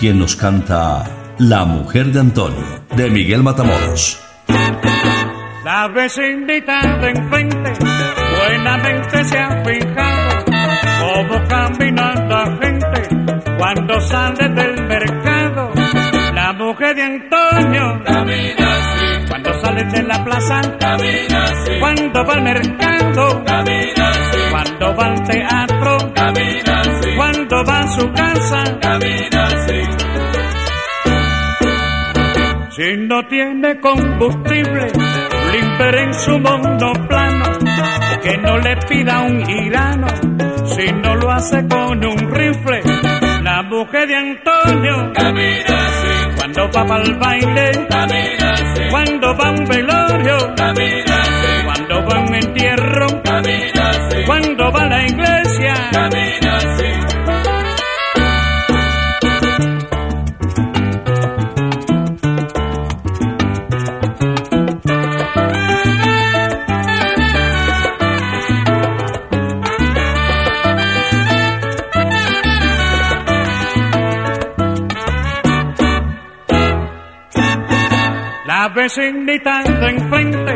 quien 0.00 0.18
nos 0.18 0.34
canta 0.34 1.34
La 1.38 1.66
mujer 1.66 2.12
de 2.12 2.20
Antonio, 2.20 2.64
de 2.96 3.10
Miguel 3.10 3.42
Matamoros. 3.42 4.20
La 5.66 5.86
vecindita 5.88 6.96
de 6.96 7.10
enfrente 7.10 7.72
buenamente 8.38 9.24
se 9.26 9.38
ha 9.38 9.62
fijado 9.62 10.44
cómo 11.02 11.46
camina 11.46 12.14
la 12.26 12.46
gente 12.46 12.61
cuando 13.58 14.00
sale 14.00 14.48
del 14.48 14.86
mercado. 14.86 15.70
La 16.34 16.52
mujer 16.52 16.94
de 16.96 17.02
Antonio 17.02 18.02
camina 18.04 18.76
así. 18.78 19.28
Cuando 19.28 19.54
sale 19.60 19.84
de 19.84 20.02
la 20.02 20.24
plaza 20.24 20.60
camina 20.78 21.44
así. 21.44 21.72
Cuando 21.80 22.24
va 22.24 22.34
al 22.34 22.42
mercado 22.42 23.44
camina 23.44 24.08
así. 24.08 24.38
Cuando 24.50 24.96
va 24.96 25.06
al 25.06 25.22
teatro 25.22 25.96
camina 26.14 26.80
así. 26.80 27.16
Cuando 27.16 27.64
va 27.64 27.78
a 27.80 27.88
su 27.88 28.12
casa 28.12 28.78
camina 28.80 29.46
así. 29.46 30.02
Si 32.74 32.96
no 32.96 33.22
tiene 33.26 33.78
combustible, 33.80 34.86
limper 35.52 35.94
en 35.94 36.14
su 36.14 36.38
monoplano, 36.38 37.44
que 38.22 38.38
no 38.38 38.56
le 38.58 38.76
pida 38.88 39.20
un 39.20 39.44
girano, 39.44 40.06
si 40.64 40.90
no 40.90 41.14
lo 41.16 41.30
hace 41.30 41.68
con 41.68 42.02
un 42.02 42.34
rifle. 42.34 42.82
Mujer 43.72 44.06
de 44.06 44.14
Antonio 44.14 45.12
camina 45.14 45.86
así. 45.86 46.36
Cuando 46.36 46.70
va 46.72 46.86
para 46.86 47.04
el 47.04 47.14
baile, 47.14 47.86
camina 47.88 48.52
así. 48.52 48.82
Cuando 48.90 49.34
va 49.34 49.48
a 49.48 49.50
un 49.52 49.64
velorio, 49.64 50.54
de 79.38 79.88
enfrente 79.88 80.54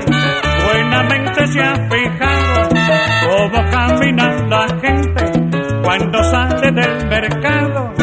buenamente 0.67 1.47
se 1.47 1.63
ha 1.63 1.75
fijado 1.89 2.69
cómo 3.25 3.71
camina 3.71 4.31
la 4.51 4.67
gente 4.83 5.81
cuando 5.83 6.23
sale 6.25 6.73
del 6.73 7.07
mercado. 7.09 7.95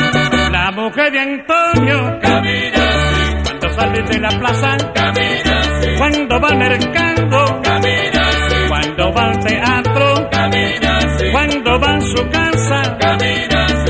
La 0.52 0.72
mujer 0.72 1.12
de 1.12 1.20
Antonio 1.20 2.20
camina 2.20 2.90
así. 2.90 3.44
Cuando 3.44 3.70
sale 3.70 4.02
de 4.02 4.20
la 4.20 4.30
plaza 4.30 4.78
camina 4.96 5.60
así. 5.60 5.90
Cuando 5.96 6.42
va 6.42 6.48
al 6.48 6.58
mercado 6.58 7.62
camina 7.62 8.30
así. 8.30 8.56
Cuando 8.68 9.14
va 9.14 9.26
al 9.26 9.40
teatro 9.46 10.30
camina 10.32 10.98
así. 10.98 11.32
Cuando 11.32 11.80
va 11.80 11.96
a 11.96 12.02
su 12.02 12.30
casa 12.30 12.98
camina 12.98 13.66
así. 13.66 13.84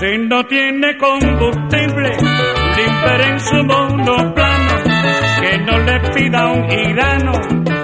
Si 0.00 0.18
no 0.18 0.44
tiene 0.46 0.96
combustible, 0.96 2.16
limper 2.98 3.20
en 3.20 3.40
su 3.40 3.56
monoplano, 3.64 4.72
que 5.40 5.58
no 5.58 5.78
le 5.78 6.00
pida 6.14 6.52
un 6.52 6.68
girano, 6.68 7.32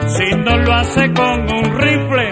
si 0.08 0.36
no 0.36 0.56
lo 0.58 0.72
hace 0.72 1.12
con 1.12 1.40
un 1.40 1.78
rifle. 1.78 2.23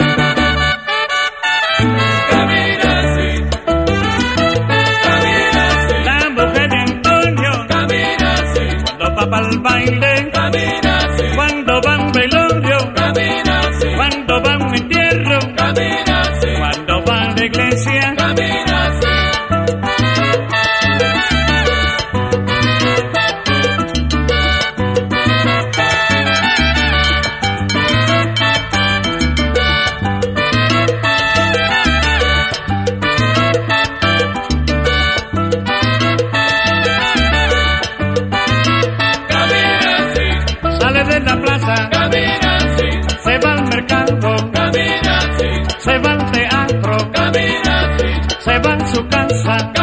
A 49.32 49.81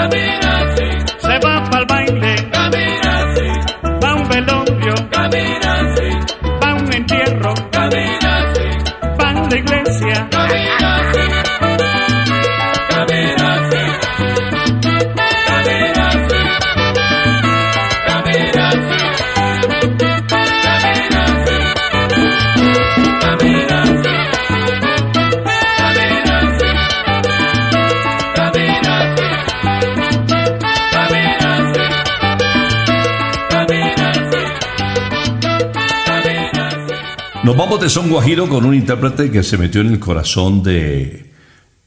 son 37.89 38.09
guajiro 38.09 38.47
con 38.47 38.65
un 38.65 38.75
intérprete 38.75 39.31
que 39.31 39.41
se 39.41 39.57
metió 39.57 39.81
en 39.81 39.87
el 39.87 39.99
corazón 39.99 40.61
de 40.61 41.31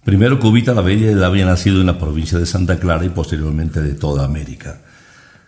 primero 0.05 0.41
Cubita 0.41 0.75
la 0.75 0.81
Bella, 0.81 1.11
él 1.11 1.23
había 1.23 1.47
nacido 1.47 1.81
en 1.81 1.87
la 1.87 1.99
provincia 1.99 2.38
de 2.38 2.47
Santa 2.47 2.81
Clara 2.81 3.05
y 3.05 3.11
posteriormente 3.11 3.81
de 3.81 3.95
toda 3.95 4.25
América. 4.25 4.81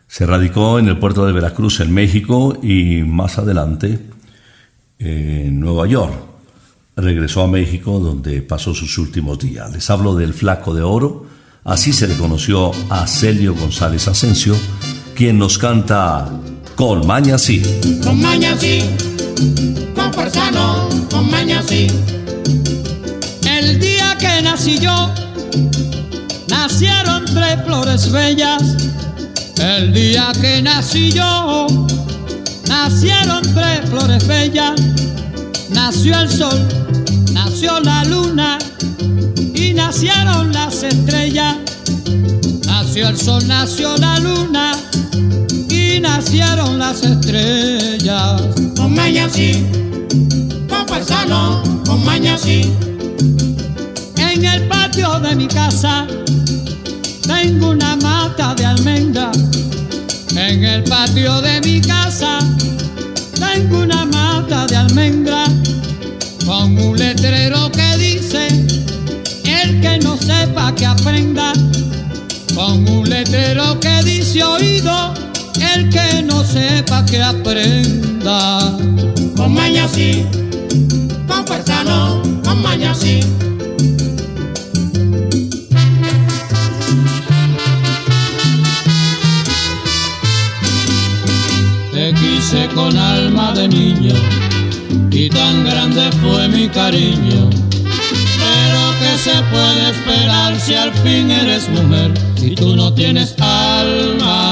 Se 0.07 0.27
radicó 0.27 0.79
en 0.79 0.87
el 0.87 0.99
puerto 0.99 1.27
de 1.27 1.33
Veracruz, 1.33 1.81
en 1.81 1.93
México, 1.93 2.57
y 2.63 3.03
más 3.03 3.39
adelante 3.39 3.99
en 5.01 5.59
Nueva 5.59 5.89
York. 5.89 6.15
Regresó 6.97 7.43
a 7.43 7.49
México 7.49 7.99
donde 7.99 8.41
pasó 8.43 8.75
sus 8.75 8.97
últimos 8.99 9.41
días. 9.41 9.73
Les 9.73 9.91
hablo 9.91 10.15
del 10.15 10.35
Flaco 10.35 10.73
de 10.73 10.83
Oro, 10.83 11.27
así 11.65 11.93
se 11.93 12.07
le 12.07 12.17
conoció 12.17 12.71
a 12.91 13.09
Celio 13.09 13.55
González 13.55 14.07
Asensio, 14.07 14.55
quien 15.17 15.39
nos 15.39 15.59
canta. 15.59 16.31
Con 16.77 17.07
maña 17.07 17.39
sí, 17.39 17.63
con 19.95 20.13
fuerza 20.13 20.51
no, 20.51 20.89
con 21.11 21.31
maña 21.31 21.63
sí. 21.67 21.87
El 23.47 23.81
día 23.81 24.17
que 24.19 24.43
nací 24.43 24.79
yo, 24.79 25.13
nacieron 26.49 27.25
tres 27.27 27.57
flores 27.65 28.11
bellas. 28.11 28.63
El 29.59 29.93
día 29.93 30.33
que 30.41 30.63
nací 30.63 31.13
yo, 31.13 31.67
nacieron 32.69 33.43
tres 33.55 33.89
flores 33.89 34.27
bellas. 34.27 34.75
Nació 35.71 36.19
el 36.21 36.31
sol, 36.31 36.69
nació 37.33 37.81
la 37.81 38.05
luna 38.05 38.59
y 39.55 39.75
nacieron 39.75 40.53
las 40.53 40.83
estrellas. 40.83 41.57
Nació 42.67 43.09
el 43.09 43.19
sol, 43.19 43.47
nació 43.47 43.97
la 43.97 44.19
luna 44.21 44.73
nacieron 46.01 46.79
las 46.79 47.03
estrellas. 47.03 48.43
Con 48.77 48.95
maña 48.95 49.29
sí, 49.29 49.65
no, 51.29 51.63
con 51.87 52.05
maña 52.05 52.37
sí. 52.37 52.73
En 54.17 54.45
el 54.45 54.69
patio 54.69 55.21
de 55.21 55.35
mi 55.35 55.47
casa 55.47 56.07
tengo 57.27 57.71
una 57.71 57.97
mata 57.97 58.55
de 58.55 58.65
almendra. 58.65 59.31
En 60.37 60.65
el 60.65 60.85
patio 60.85 61.41
de 61.41 61.61
mi 61.61 61.81
casa 61.81 62.39
tengo 63.39 63.81
una 63.81 64.05
mata 64.05 64.67
de 64.67 64.77
almendra 64.77 65.45
con 66.45 66.77
un 66.79 66.99
letrero 66.99 67.71
que 67.71 67.97
dice 67.97 68.49
el 69.45 69.81
que 69.81 69.99
no 70.03 70.17
sepa 70.17 70.75
que 70.75 70.87
aprenda. 70.87 71.53
Con 72.55 72.87
un 72.89 73.09
letrero 73.09 73.81
que 73.81 74.03
dice 74.05 74.43
oído 74.43 75.24
el 75.61 75.89
que 75.89 76.23
no 76.23 76.43
sepa 76.45 77.05
que 77.05 77.23
aprenda. 77.23 78.77
Con 79.37 79.55
maña 79.55 79.87
sí, 79.89 80.25
con 81.27 81.47
fuerza 81.47 81.85
no, 81.85 82.23
con 82.43 82.63
maña 82.63 82.95
sí. 82.95 83.21
Te 91.93 92.15
quise 92.15 92.69
con 92.75 92.97
alma 92.97 93.53
de 93.53 93.69
niño 93.69 94.15
y 95.11 95.29
tan 95.29 95.65
grande 95.65 96.11
fue 96.23 96.49
mi 96.49 96.69
cariño. 96.69 97.51
Pero 98.41 98.81
que 99.01 99.19
se 99.19 99.43
puede 99.51 99.91
esperar 99.91 100.59
si 100.61 100.75
al 100.75 100.93
fin 100.93 101.31
eres 101.31 101.69
mujer 101.69 102.13
y 102.43 102.55
tú 102.55 102.77
no 102.77 102.93
tienes 102.93 103.35
alma 103.41 104.44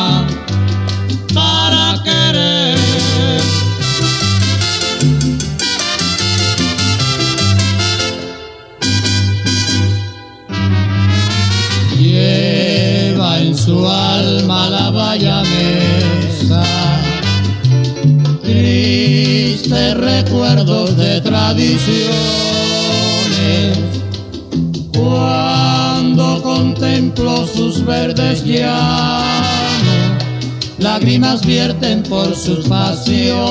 tristes 19.72 19.94
recuerdos 19.94 20.96
de 20.96 21.20
tradiciones. 21.20 22.08
Cuando 24.96 26.42
contemplo 26.42 27.46
sus 27.46 27.84
verdes 27.84 28.44
llanos, 28.44 30.22
lágrimas 30.78 31.44
vierten 31.44 32.02
por 32.02 32.34
sus 32.36 32.68
pasiones. 32.68 33.42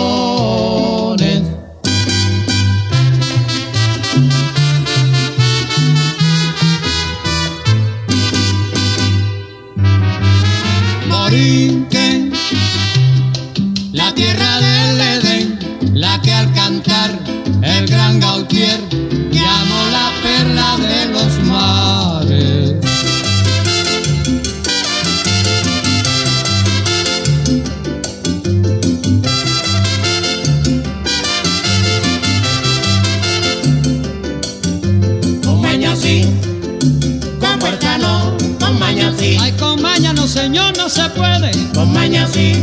Con 42.22 42.30
maña 42.30 42.34
sí, 42.34 42.54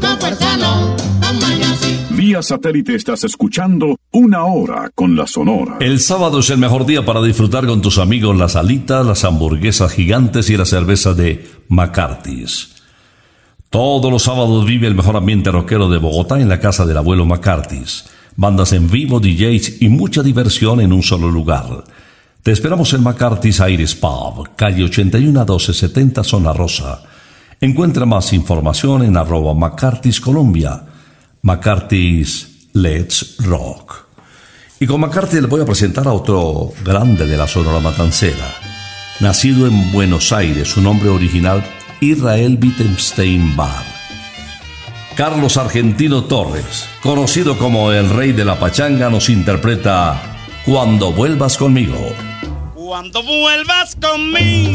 con 0.00 0.18
fuerza 0.18 0.56
no, 0.56 0.96
con 1.20 1.38
maña 1.38 1.72
sí. 1.76 1.96
Vía 2.10 2.42
satélite 2.42 2.96
estás 2.96 3.22
escuchando 3.22 3.96
Una 4.10 4.44
Hora 4.44 4.90
con 4.92 5.14
la 5.14 5.28
Sonora. 5.28 5.76
El 5.78 6.00
sábado 6.00 6.40
es 6.40 6.50
el 6.50 6.58
mejor 6.58 6.84
día 6.84 7.04
para 7.04 7.22
disfrutar 7.22 7.64
con 7.66 7.80
tus 7.80 7.98
amigos 7.98 8.36
las 8.36 8.56
alitas, 8.56 9.06
las 9.06 9.22
hamburguesas 9.22 9.92
gigantes 9.92 10.50
y 10.50 10.56
la 10.56 10.64
cerveza 10.64 11.14
de 11.14 11.48
McCarthy's. 11.68 12.74
Todos 13.68 14.10
los 14.10 14.24
sábados 14.24 14.66
vive 14.66 14.88
el 14.88 14.96
mejor 14.96 15.16
ambiente 15.16 15.52
rockero 15.52 15.88
de 15.88 15.98
Bogotá 15.98 16.40
en 16.40 16.48
la 16.48 16.58
casa 16.58 16.84
del 16.84 16.96
abuelo 16.96 17.24
McCarthy's. 17.26 18.06
Bandas 18.34 18.72
en 18.72 18.90
vivo, 18.90 19.20
DJs 19.20 19.80
y 19.80 19.88
mucha 19.90 20.24
diversión 20.24 20.80
en 20.80 20.92
un 20.92 21.04
solo 21.04 21.30
lugar. 21.30 21.84
Te 22.42 22.50
esperamos 22.50 22.92
en 22.94 23.04
McCarthy's 23.04 23.60
Aires 23.60 23.94
Pub, 23.94 24.56
calle 24.56 24.82
81 24.82 25.38
1270 25.38 26.24
Zona 26.24 26.52
Rosa. 26.52 27.04
Encuentra 27.62 28.06
más 28.06 28.32
información 28.32 29.04
en 29.04 29.18
arroba 29.18 29.52
McCarthy's. 29.52 30.22
McCarthy's 31.42 32.68
Let's 32.72 33.36
Rock. 33.40 34.06
Y 34.78 34.86
con 34.86 35.02
McCarthy 35.02 35.42
le 35.42 35.46
voy 35.46 35.60
a 35.60 35.66
presentar 35.66 36.08
a 36.08 36.14
otro 36.14 36.72
grande 36.82 37.26
de 37.26 37.36
la 37.36 37.46
Sonora 37.46 37.80
Matancera. 37.80 38.46
Nacido 39.20 39.66
en 39.66 39.92
Buenos 39.92 40.32
Aires, 40.32 40.68
su 40.68 40.80
nombre 40.80 41.10
original 41.10 41.62
Israel 42.00 42.58
Wittgenstein 42.62 43.54
Bar. 43.54 43.84
Carlos 45.14 45.58
Argentino 45.58 46.24
Torres, 46.24 46.88
conocido 47.02 47.58
como 47.58 47.92
el 47.92 48.08
rey 48.08 48.32
de 48.32 48.46
la 48.46 48.58
pachanga, 48.58 49.10
nos 49.10 49.28
interpreta 49.28 50.38
Cuando 50.64 51.12
vuelvas 51.12 51.58
conmigo. 51.58 51.98
Cuando 52.74 53.22
vuelvas 53.22 53.96
conmigo, 53.96 54.69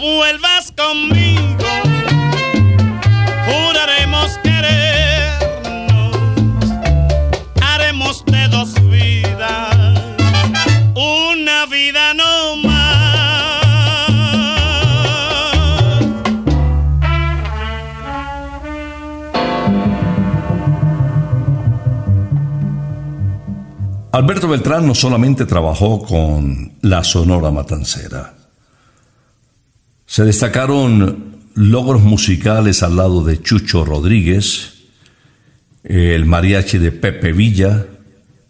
vuelvas 0.00 0.72
conmigo, 0.72 1.68
juraremos 3.46 4.38
querernos, 4.42 6.16
haremos 7.60 8.24
de 8.24 8.48
dos 8.48 8.74
vidas, 8.90 9.76
una 10.94 11.66
vida 11.66 12.14
no 12.14 12.56
más. 12.56 12.80
Alberto 24.12 24.48
Beltrán 24.48 24.86
no 24.86 24.94
solamente 24.94 25.44
trabajó 25.46 26.02
con 26.02 26.72
la 26.80 27.04
Sonora 27.04 27.50
Matancera, 27.50 28.39
se 30.10 30.24
destacaron 30.24 31.36
logros 31.54 32.02
musicales 32.02 32.82
al 32.82 32.96
lado 32.96 33.22
de 33.22 33.40
Chucho 33.40 33.84
Rodríguez, 33.84 34.72
el 35.84 36.24
mariachi 36.24 36.78
de 36.78 36.90
Pepe 36.90 37.32
Villa, 37.32 37.86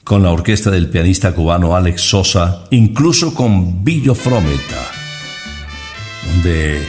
con 0.02 0.22
la 0.22 0.30
orquesta 0.30 0.70
del 0.70 0.88
pianista 0.88 1.34
cubano 1.34 1.76
Alex 1.76 2.00
Sosa, 2.00 2.64
incluso 2.70 3.34
con 3.34 3.84
Billo 3.84 4.14
Frometa, 4.14 4.90
donde 6.28 6.82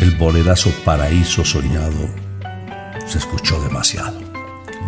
el 0.00 0.10
bolerazo 0.16 0.72
Paraíso 0.84 1.44
Soñado 1.44 2.10
se 3.06 3.18
escuchó 3.18 3.62
demasiado. 3.62 4.18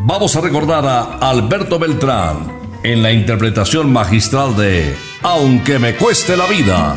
Vamos 0.03 0.35
a 0.35 0.41
recordar 0.41 0.85
a 0.85 1.31
Alberto 1.31 1.79
Beltrán 1.79 2.59
en 2.83 3.05
la 3.05 3.13
interpretación 3.13 3.93
magistral 3.93 4.57
de 4.57 4.97
Aunque 5.23 5.79
me 5.79 5.95
cueste 5.95 6.37
la 6.37 6.47
vida. 6.49 6.97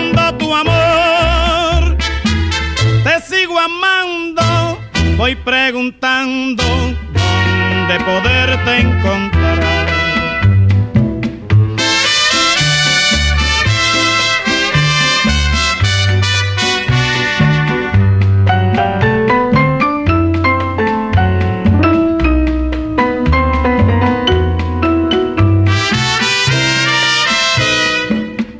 amando, 3.65 4.79
voy 5.17 5.35
preguntando 5.35 6.63
dónde 6.63 7.99
poderte 8.03 8.77
encontrar. 8.77 9.59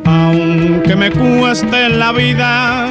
Aunque 0.06 0.96
me 0.96 1.12
cueste 1.12 1.90
la 1.90 2.12
vida, 2.12 2.91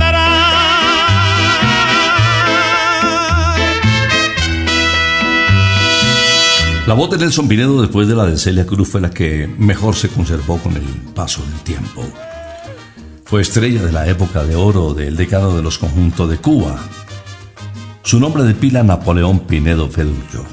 La 6.91 6.97
voz 6.97 7.09
de 7.09 7.17
Nelson 7.17 7.47
Pinedo 7.47 7.81
después 7.81 8.05
de 8.09 8.15
la 8.15 8.25
de 8.25 8.37
Celia 8.37 8.65
Cruz 8.65 8.89
fue 8.89 8.99
la 8.99 9.11
que 9.11 9.47
mejor 9.57 9.95
se 9.95 10.09
conservó 10.09 10.57
con 10.57 10.75
el 10.75 10.83
paso 11.15 11.41
del 11.41 11.61
tiempo. 11.61 12.03
Fue 13.23 13.41
estrella 13.41 13.81
de 13.81 13.93
la 13.93 14.09
época 14.09 14.43
de 14.43 14.57
oro 14.57 14.93
del 14.93 15.15
decano 15.15 15.55
de 15.55 15.63
los 15.63 15.77
conjuntos 15.77 16.29
de 16.29 16.35
Cuba. 16.35 16.75
Su 18.03 18.19
nombre 18.19 18.43
de 18.43 18.55
pila 18.55 18.83
Napoleón 18.83 19.39
Pinedo 19.39 19.87
Feducho. 19.87 20.43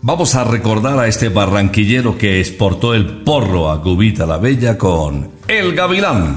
Vamos 0.00 0.36
a 0.36 0.44
recordar 0.44 0.96
a 1.00 1.08
este 1.08 1.28
barranquillero 1.28 2.16
que 2.16 2.38
exportó 2.38 2.94
el 2.94 3.24
porro 3.24 3.68
a 3.72 3.82
Cubita 3.82 4.26
la 4.26 4.38
Bella 4.38 4.78
con 4.78 5.28
El 5.48 5.74
Gavilán. 5.74 6.36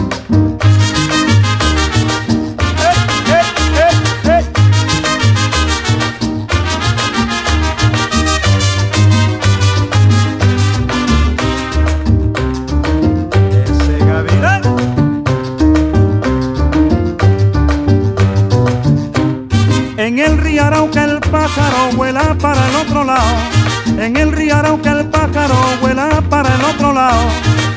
En 24.01 24.17
el 24.17 24.31
río 24.31 24.81
que 24.81 24.89
el 24.89 25.07
pájaro 25.11 25.53
vuela 25.79 26.23
para 26.27 26.49
el 26.55 26.63
otro 26.63 26.91
lado, 26.91 27.21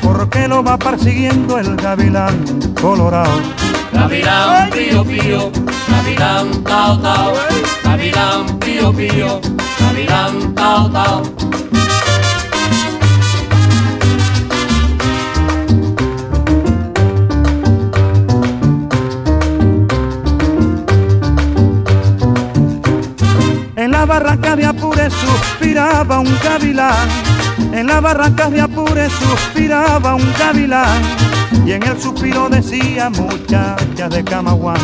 porque 0.01 0.47
lo 0.47 0.63
va 0.63 0.75
persiguiendo 0.75 1.59
el 1.59 1.75
gavilán 1.75 2.35
colorado. 2.81 3.39
Gavilán 3.93 4.71
pío 4.71 5.05
pío, 5.05 5.51
gavilán 5.87 6.63
tao 6.63 6.99
tao, 6.99 7.31
gavilán 7.83 8.57
pío 8.57 8.91
pío, 8.91 9.39
gavilán 9.79 10.55
tao 10.55 10.89
tao. 10.89 11.21
En 23.75 23.91
la 23.91 24.05
barranca 24.05 24.55
de 24.55 24.65
Apure 24.95 25.09
suspiraba 25.09 26.19
un 26.19 26.39
gavilán. 26.41 27.09
En 27.73 27.87
la 27.87 27.99
barranca 27.99 28.49
de 28.49 28.61
Apure 28.61 29.09
suspiraba 29.09 30.15
un 30.15 30.33
gavilán. 30.39 31.01
Y 31.65 31.73
en 31.73 31.83
el 31.83 32.01
suspiro 32.01 32.47
decía 32.47 33.09
muchacha 33.09 34.07
de 34.07 34.23
Camaguán. 34.23 34.79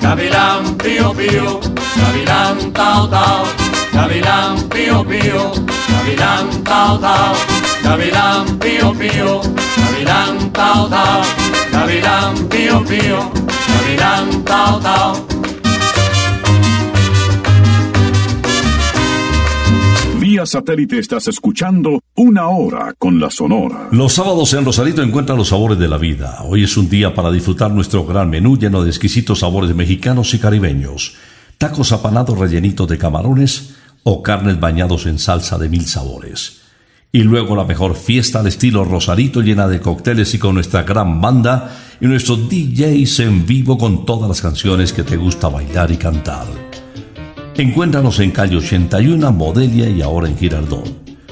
Gavilán 0.00 0.74
pío 0.76 1.12
pío, 1.12 1.60
gavilán 1.96 2.72
tao 2.72 3.06
tao, 3.10 3.44
gavilán 3.92 4.56
pío 4.70 5.04
pío, 5.04 5.52
gavilán 5.90 6.64
tao 6.64 6.98
tao, 6.98 7.34
gavilán 7.84 8.58
pío 8.58 8.94
pío, 8.94 9.42
gavilán 9.76 10.50
tao 10.52 10.88
tao, 10.88 11.22
gavilán 11.70 12.34
pío 12.48 12.82
pío, 12.84 13.30
gavilán 13.68 14.44
tao 14.44 14.80
tao. 14.80 15.31
Satélite 20.46 20.98
estás 20.98 21.28
escuchando 21.28 22.00
Una 22.16 22.48
Hora 22.48 22.94
con 22.98 23.20
la 23.20 23.30
Sonora. 23.30 23.88
Los 23.90 24.14
sábados 24.14 24.52
en 24.54 24.64
Rosarito 24.64 25.02
encuentran 25.02 25.38
los 25.38 25.48
sabores 25.48 25.78
de 25.78 25.88
la 25.88 25.98
vida. 25.98 26.42
Hoy 26.44 26.64
es 26.64 26.76
un 26.76 26.88
día 26.88 27.14
para 27.14 27.30
disfrutar 27.30 27.70
nuestro 27.70 28.04
gran 28.04 28.30
menú 28.30 28.56
lleno 28.56 28.82
de 28.82 28.90
exquisitos 28.90 29.40
sabores 29.40 29.74
mexicanos 29.74 30.34
y 30.34 30.38
caribeños. 30.38 31.14
Tacos 31.58 31.92
apanados 31.92 32.38
rellenitos 32.38 32.88
de 32.88 32.98
camarones 32.98 33.74
o 34.02 34.22
carnes 34.22 34.58
bañados 34.58 35.06
en 35.06 35.18
salsa 35.18 35.58
de 35.58 35.68
mil 35.68 35.86
sabores. 35.86 36.62
Y 37.12 37.22
luego 37.22 37.54
la 37.54 37.64
mejor 37.64 37.94
fiesta 37.94 38.40
al 38.40 38.46
estilo 38.46 38.84
Rosarito 38.84 39.42
llena 39.42 39.68
de 39.68 39.80
cócteles 39.80 40.34
y 40.34 40.38
con 40.38 40.54
nuestra 40.54 40.82
gran 40.82 41.20
banda 41.20 41.76
y 42.00 42.06
nuestros 42.06 42.48
DJs 42.48 43.20
en 43.20 43.46
vivo 43.46 43.76
con 43.76 44.06
todas 44.06 44.28
las 44.28 44.40
canciones 44.40 44.92
que 44.92 45.04
te 45.04 45.16
gusta 45.16 45.48
bailar 45.48 45.90
y 45.90 45.98
cantar. 45.98 46.46
Encuéntranos 47.56 48.18
en 48.20 48.30
calle 48.30 48.56
81, 48.56 49.30
Modelia 49.32 49.88
y 49.88 50.00
ahora 50.00 50.28
en 50.28 50.38
Girardot. 50.38 50.90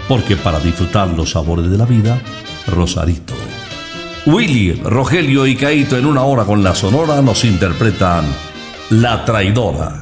Porque 0.09 0.37
para 0.37 0.61
disfrutar 0.61 1.09
los 1.09 1.31
sabores 1.31 1.71
de 1.71 1.79
la 1.79 1.87
vida, 1.87 2.21
Rosarito. 2.67 3.35
Willy, 4.27 4.73
Rogelio 4.73 5.47
y 5.47 5.57
Caito 5.57 5.97
en 5.97 6.05
una 6.05 6.23
hora 6.23 6.45
con 6.45 6.63
la 6.63 6.75
Sonora 6.75 7.23
nos 7.23 7.45
interpretan 7.45 8.27
La 8.91 9.25
Traidora. 9.25 9.99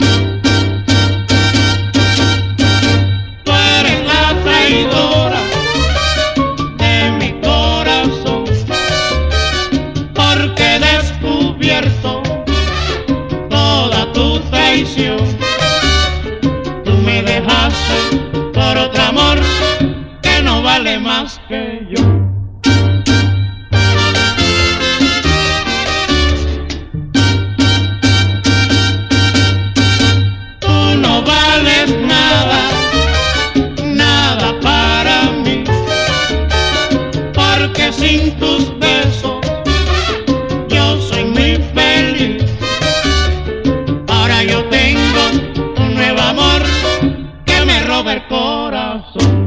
Por 18.53 18.76
otro 18.76 19.03
amor 19.03 19.39
que 20.22 20.43
no 20.43 20.62
vale 20.62 20.99
más 20.99 21.41
que 21.49 21.86
yo. 21.91 22.08
Corazón. 49.03 49.38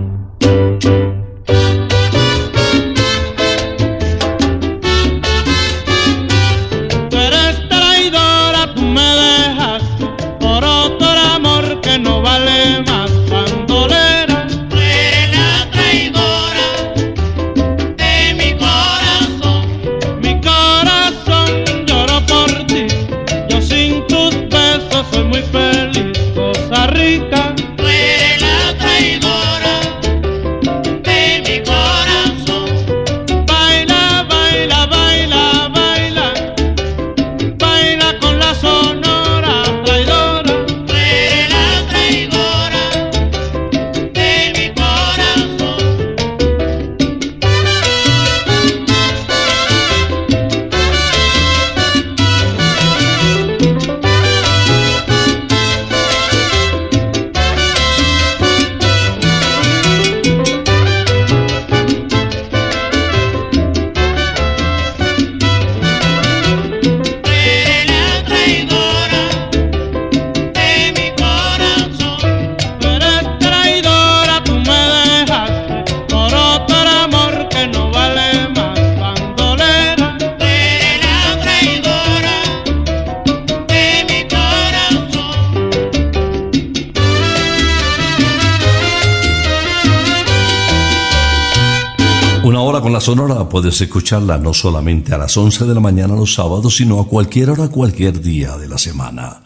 Puedes 93.51 93.81
escucharla 93.81 94.37
no 94.37 94.53
solamente 94.53 95.13
a 95.13 95.17
las 95.17 95.35
11 95.35 95.65
de 95.65 95.73
la 95.73 95.81
mañana 95.81 96.15
los 96.15 96.33
sábados, 96.33 96.77
sino 96.77 97.01
a 97.01 97.07
cualquier 97.07 97.49
hora, 97.49 97.67
cualquier 97.67 98.21
día 98.21 98.55
de 98.55 98.69
la 98.69 98.77
semana. 98.77 99.43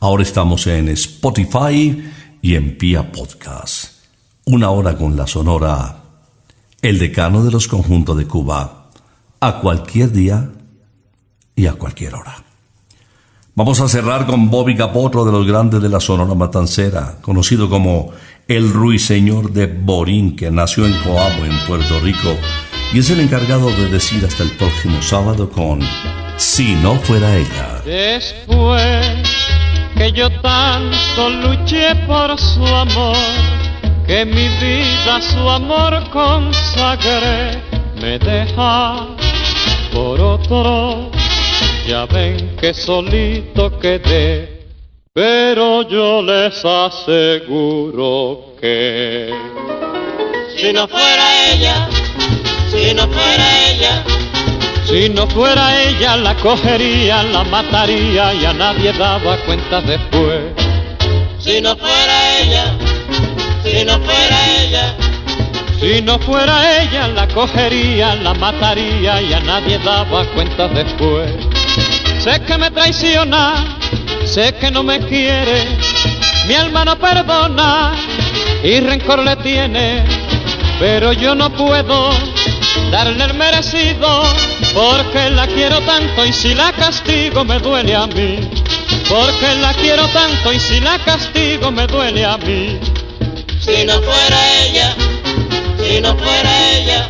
Ahora 0.00 0.22
estamos 0.22 0.66
en 0.66 0.88
Spotify 0.88 2.02
y 2.40 2.54
en 2.54 2.78
Pia 2.78 3.12
Podcast. 3.12 4.06
Una 4.46 4.70
hora 4.70 4.96
con 4.96 5.18
la 5.18 5.26
Sonora, 5.26 6.02
el 6.80 6.98
decano 6.98 7.44
de 7.44 7.50
los 7.50 7.68
conjuntos 7.68 8.16
de 8.16 8.26
Cuba, 8.26 8.88
a 9.38 9.58
cualquier 9.60 10.12
día 10.12 10.48
y 11.54 11.66
a 11.66 11.74
cualquier 11.74 12.14
hora. 12.14 12.42
Vamos 13.54 13.80
a 13.82 13.88
cerrar 13.88 14.26
con 14.26 14.48
Bobby 14.48 14.76
Capotro 14.76 15.26
de 15.26 15.32
los 15.32 15.46
grandes 15.46 15.82
de 15.82 15.90
la 15.90 16.00
Sonora 16.00 16.34
Matancera, 16.34 17.18
conocido 17.20 17.68
como 17.68 18.12
el 18.48 18.72
ruiseñor 18.72 19.52
de 19.52 19.66
Borín, 19.66 20.36
que 20.36 20.50
nació 20.50 20.86
en 20.86 20.94
Coamo, 21.02 21.44
en 21.44 21.66
Puerto 21.66 22.00
Rico, 22.00 22.34
y 22.94 22.98
es 22.98 23.08
el 23.08 23.20
encargado 23.20 23.70
de 23.70 23.88
decir 23.88 24.22
hasta 24.24 24.42
el 24.42 24.50
próximo 24.50 25.00
sábado 25.00 25.48
con 25.48 25.80
Si 26.36 26.74
no 26.74 26.96
fuera 26.96 27.36
ella. 27.36 27.80
Después 27.84 29.06
que 29.96 30.12
yo 30.12 30.28
tanto 30.40 31.30
luché 31.30 31.94
por 32.06 32.38
su 32.38 32.66
amor, 32.66 33.16
que 34.06 34.24
mi 34.26 34.48
vida 34.60 35.16
a 35.16 35.22
su 35.22 35.48
amor 35.48 36.10
consagré, 36.10 37.62
me 38.00 38.18
deja 38.18 39.06
por 39.92 40.20
otro. 40.20 41.10
Ya 41.86 42.04
ven 42.06 42.56
que 42.56 42.74
solito 42.74 43.78
quedé, 43.78 44.66
pero 45.14 45.88
yo 45.88 46.22
les 46.22 46.64
aseguro 46.64 48.54
que 48.60 49.32
Si 50.56 50.72
no 50.72 50.86
fuera 50.86 51.52
ella, 51.52 51.88
si 52.82 52.94
no 52.94 53.06
fuera 53.08 53.70
ella. 53.70 54.04
Si 54.84 55.08
no 55.08 55.26
fuera 55.28 55.82
ella 55.82 56.16
la 56.16 56.34
cogería, 56.34 57.22
la 57.22 57.44
mataría 57.44 58.34
y 58.34 58.44
a 58.44 58.52
nadie 58.52 58.92
daba 58.92 59.36
cuenta 59.46 59.80
después. 59.80 60.40
Si 61.38 61.60
no 61.60 61.76
fuera 61.76 62.38
ella, 62.40 62.64
si 63.64 63.84
no 63.84 63.98
fuera 64.00 64.38
ella. 64.60 64.94
Si 65.80 66.02
no 66.02 66.18
fuera 66.18 66.82
ella 66.82 67.08
la 67.08 67.26
cogería, 67.28 68.14
la 68.16 68.34
mataría 68.34 69.22
y 69.22 69.32
a 69.32 69.40
nadie 69.40 69.78
daba 69.78 70.24
cuenta 70.34 70.68
después. 70.68 71.30
Sé 72.18 72.40
que 72.40 72.58
me 72.58 72.70
traiciona, 72.70 73.78
sé 74.24 74.54
que 74.54 74.70
no 74.70 74.82
me 74.82 74.98
quiere, 75.00 75.66
mi 76.46 76.54
alma 76.54 76.84
no 76.84 76.98
perdona 76.98 77.94
y 78.62 78.78
rencor 78.80 79.20
le 79.20 79.34
tiene, 79.36 80.04
pero 80.78 81.12
yo 81.12 81.34
no 81.34 81.50
puedo 81.50 82.10
darle 82.90 83.24
el 83.24 83.34
merecido 83.34 84.22
porque 84.74 85.30
la 85.30 85.46
quiero 85.46 85.80
tanto 85.80 86.24
y 86.24 86.32
si 86.32 86.54
la 86.54 86.72
castigo 86.72 87.44
me 87.44 87.58
duele 87.58 87.94
a 87.94 88.06
mí. 88.06 88.40
Porque 89.08 89.54
la 89.60 89.74
quiero 89.74 90.06
tanto 90.08 90.52
y 90.52 90.60
si 90.60 90.80
la 90.80 90.98
castigo 90.98 91.70
me 91.70 91.86
duele 91.86 92.24
a 92.24 92.36
mí. 92.38 92.78
Si 93.60 93.84
no 93.84 93.94
fuera 93.94 94.62
ella, 94.64 94.94
si 95.78 96.00
no 96.00 96.16
fuera 96.16 96.70
ella. 96.72 97.08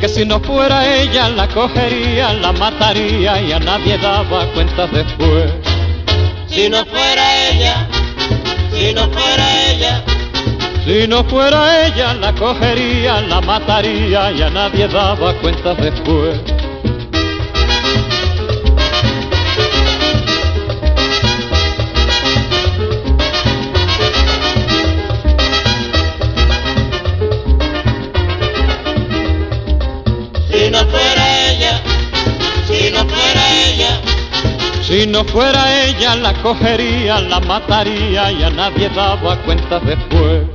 Que 0.00 0.08
si 0.08 0.24
no 0.24 0.40
fuera 0.40 0.86
ella 0.96 1.28
la 1.30 1.48
cogería, 1.48 2.32
la 2.34 2.52
mataría 2.52 3.40
y 3.40 3.52
a 3.52 3.58
nadie 3.58 3.96
daba 3.98 4.46
cuenta 4.52 4.86
después. 4.86 5.50
Si 6.48 6.68
no 6.68 6.84
fuera 6.84 7.48
ella, 7.48 7.88
si 8.72 8.92
no 8.92 9.08
fuera 9.10 9.70
ella. 9.70 10.13
Si 10.84 11.08
no 11.08 11.24
fuera 11.24 11.86
ella 11.86 12.12
la 12.12 12.34
cogería, 12.34 13.22
la 13.22 13.40
mataría 13.40 14.30
y 14.32 14.42
a 14.42 14.50
nadie 14.50 14.86
daba 14.86 15.32
cuenta 15.40 15.72
después. 15.74 16.38
Si 30.50 30.70
no 30.70 30.78
fuera 30.84 31.50
ella, 31.50 31.80
si 32.68 32.90
no 32.90 33.06
fuera 33.06 33.42
ella. 33.68 34.00
Si 34.82 35.06
no 35.06 35.24
fuera 35.24 35.86
ella 35.86 36.14
la 36.16 36.34
cogería, 36.42 37.22
la 37.22 37.40
mataría 37.40 38.30
y 38.32 38.42
a 38.42 38.50
nadie 38.50 38.90
daba 38.90 39.36
cuenta 39.44 39.80
después. 39.80 40.53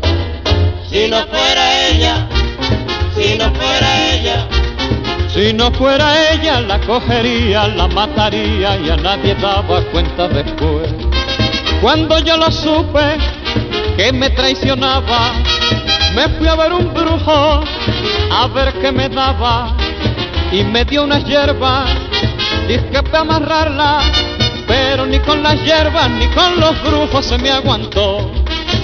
Si 0.91 1.07
no 1.07 1.17
fuera 1.27 1.87
ella, 1.89 2.27
si 3.15 3.37
no 3.37 3.53
fuera 3.53 4.13
ella. 4.13 4.47
Si 5.31 5.53
no 5.53 5.71
fuera 5.71 6.31
ella 6.33 6.61
la 6.61 6.79
cogería, 6.79 7.67
la 7.67 7.87
mataría 7.87 8.75
y 8.77 8.89
a 8.89 8.97
nadie 8.97 9.35
daba 9.35 9.81
cuenta 9.91 10.27
después. 10.27 10.89
Cuando 11.79 12.17
yo 12.17 12.37
lo 12.37 12.51
supe 12.51 13.17
que 13.97 14.11
me 14.11 14.31
traicionaba, 14.31 15.33
me 16.15 16.27
fui 16.29 16.47
a 16.47 16.55
ver 16.55 16.73
un 16.73 16.91
brujo 16.91 17.63
a 18.31 18.47
ver 18.47 18.73
qué 18.81 18.91
me 18.91 19.09
daba 19.09 19.75
y 20.51 20.63
me 20.63 20.85
dio 20.85 21.03
unas 21.03 21.23
hierbas, 21.25 21.87
dije 22.67 23.03
para 23.03 23.19
amarrarla, 23.19 24.01
pero 24.67 25.05
ni 25.05 25.19
con 25.19 25.43
las 25.43 25.63
hierbas 25.63 26.09
ni 26.09 26.25
con 26.29 26.59
los 26.59 26.81
brujos 26.81 27.27
se 27.27 27.37
me 27.37 27.51
aguantó. 27.51 28.31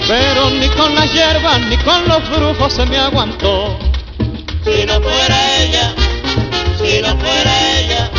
Pero 0.08 0.50
ni 0.50 0.68
con 0.68 0.94
las 0.94 1.12
hierbas 1.12 1.60
ni 1.68 1.76
con 1.78 2.06
los 2.06 2.30
brujos 2.30 2.72
se 2.72 2.86
me 2.86 2.96
aguantó. 2.96 3.76
Si 4.64 4.86
no 4.86 5.00
fuera 5.00 5.62
ella, 5.62 5.94
si 6.78 7.00
no 7.02 7.16
fuera 7.16 7.78
ella. 7.80 8.10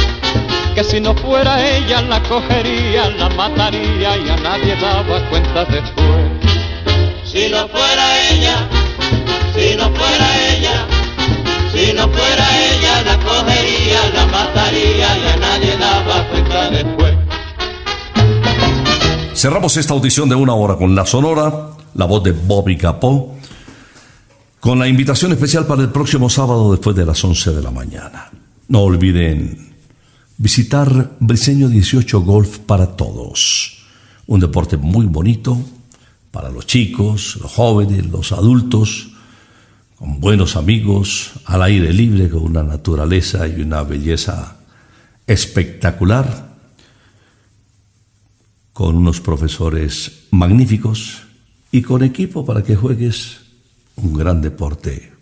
Que 0.76 0.84
si 0.84 1.00
no 1.00 1.16
fuera 1.16 1.66
ella 1.66 2.02
la 2.02 2.22
cogería, 2.24 3.10
la 3.12 3.30
mataría 3.30 4.18
y 4.18 4.30
a 4.30 4.36
nadie 4.38 4.76
daba 4.76 5.20
cuenta 5.30 5.66
después. 5.66 6.28
Si 7.24 7.50
no 7.50 7.68
fuera 7.70 8.30
ella, 8.32 8.68
si 9.56 9.76
no 9.76 9.90
fuera 9.90 10.28
ella. 10.52 10.86
Si 11.74 11.94
no 11.94 12.08
fuera 12.10 12.46
ella 12.72 13.02
la 13.04 13.18
cogería, 13.20 14.10
la 14.14 14.26
mataría 14.26 15.18
y 15.18 15.28
a 15.28 15.38
nadie 15.38 15.78
daba 15.78 16.24
cuenta 16.30 16.70
después. 16.70 17.16
Cerramos 19.34 19.78
esta 19.78 19.94
audición 19.94 20.28
de 20.30 20.36
una 20.36 20.56
hora 20.56 20.76
con 20.76 20.96
la 20.96 21.06
sonora, 21.06 21.70
la 21.98 22.06
voz 22.06 22.24
de 22.24 22.32
Bobby 22.32 22.78
Capó, 22.78 23.36
con 24.60 24.80
la 24.80 24.88
invitación 24.88 25.32
especial 25.32 25.66
para 25.66 25.82
el 25.82 25.90
próximo 25.90 26.30
sábado 26.30 26.72
después 26.72 26.96
de 26.96 27.06
las 27.06 27.24
11 27.24 27.54
de 27.54 27.62
la 27.62 27.72
mañana. 27.72 28.30
No 28.68 28.82
olviden 28.82 29.74
visitar 30.38 31.18
Briseño 31.20 31.68
18 31.70 32.22
Golf 32.22 32.60
para 32.60 32.96
todos. 32.96 33.78
Un 34.28 34.40
deporte 34.40 34.78
muy 34.78 35.08
bonito 35.08 35.58
para 36.32 36.50
los 36.50 36.68
chicos, 36.68 37.38
los 37.42 37.52
jóvenes, 37.52 38.06
los 38.06 38.32
adultos, 38.32 39.10
con 39.96 40.20
buenos 40.20 40.56
amigos, 40.56 41.32
al 41.46 41.64
aire 41.64 41.92
libre, 41.92 42.30
con 42.30 42.44
una 42.44 42.62
naturaleza 42.62 43.48
y 43.48 43.62
una 43.62 43.82
belleza 43.82 44.58
espectacular 45.26 46.48
con 48.74 48.96
unos 48.96 49.20
profesores 49.20 50.28
magníficos 50.30 51.27
y 51.72 51.82
con 51.82 52.04
equipo 52.04 52.46
para 52.46 52.64
que 52.64 52.76
juegues 52.76 53.40
un 53.98 54.14
gran 54.14 54.42
deporte 54.42 55.14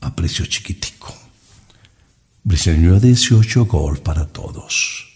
a 0.00 0.14
precio 0.14 0.46
chiquitico. 0.46 1.14
Briseño 2.42 2.98
18 2.98 3.66
Golf 3.66 4.00
para 4.00 4.26
todos. 4.26 5.06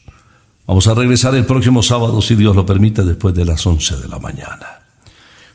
Vamos 0.66 0.86
a 0.86 0.94
regresar 0.94 1.34
el 1.34 1.44
próximo 1.44 1.82
sábado, 1.82 2.20
si 2.22 2.34
Dios 2.34 2.56
lo 2.56 2.64
permite, 2.64 3.02
después 3.02 3.34
de 3.34 3.44
las 3.44 3.66
11 3.66 3.96
de 3.96 4.08
la 4.08 4.18
mañana. 4.18 4.80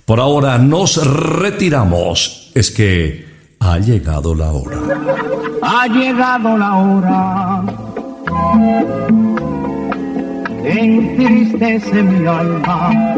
Por 0.06 0.20
ahora 0.20 0.58
nos 0.58 0.98
retiramos. 1.06 2.52
Es 2.56 2.72
que 2.72 3.56
ha 3.60 3.80
llegado 3.80 4.34
la 4.36 4.52
hora. 4.52 4.80
Ha 5.62 5.88
llegado 5.88 6.58
la 6.58 6.76
hora 6.76 7.64
entristece 10.64 12.04
mi 12.04 12.26
alma. 12.26 13.18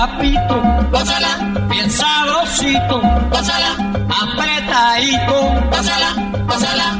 papito, 0.00 0.56
gózala, 0.90 1.32
bien 1.68 1.90
sabrosito, 1.90 3.02
apretadito, 4.22 5.36
gózala, 5.70 6.10
gózala, 6.48 6.99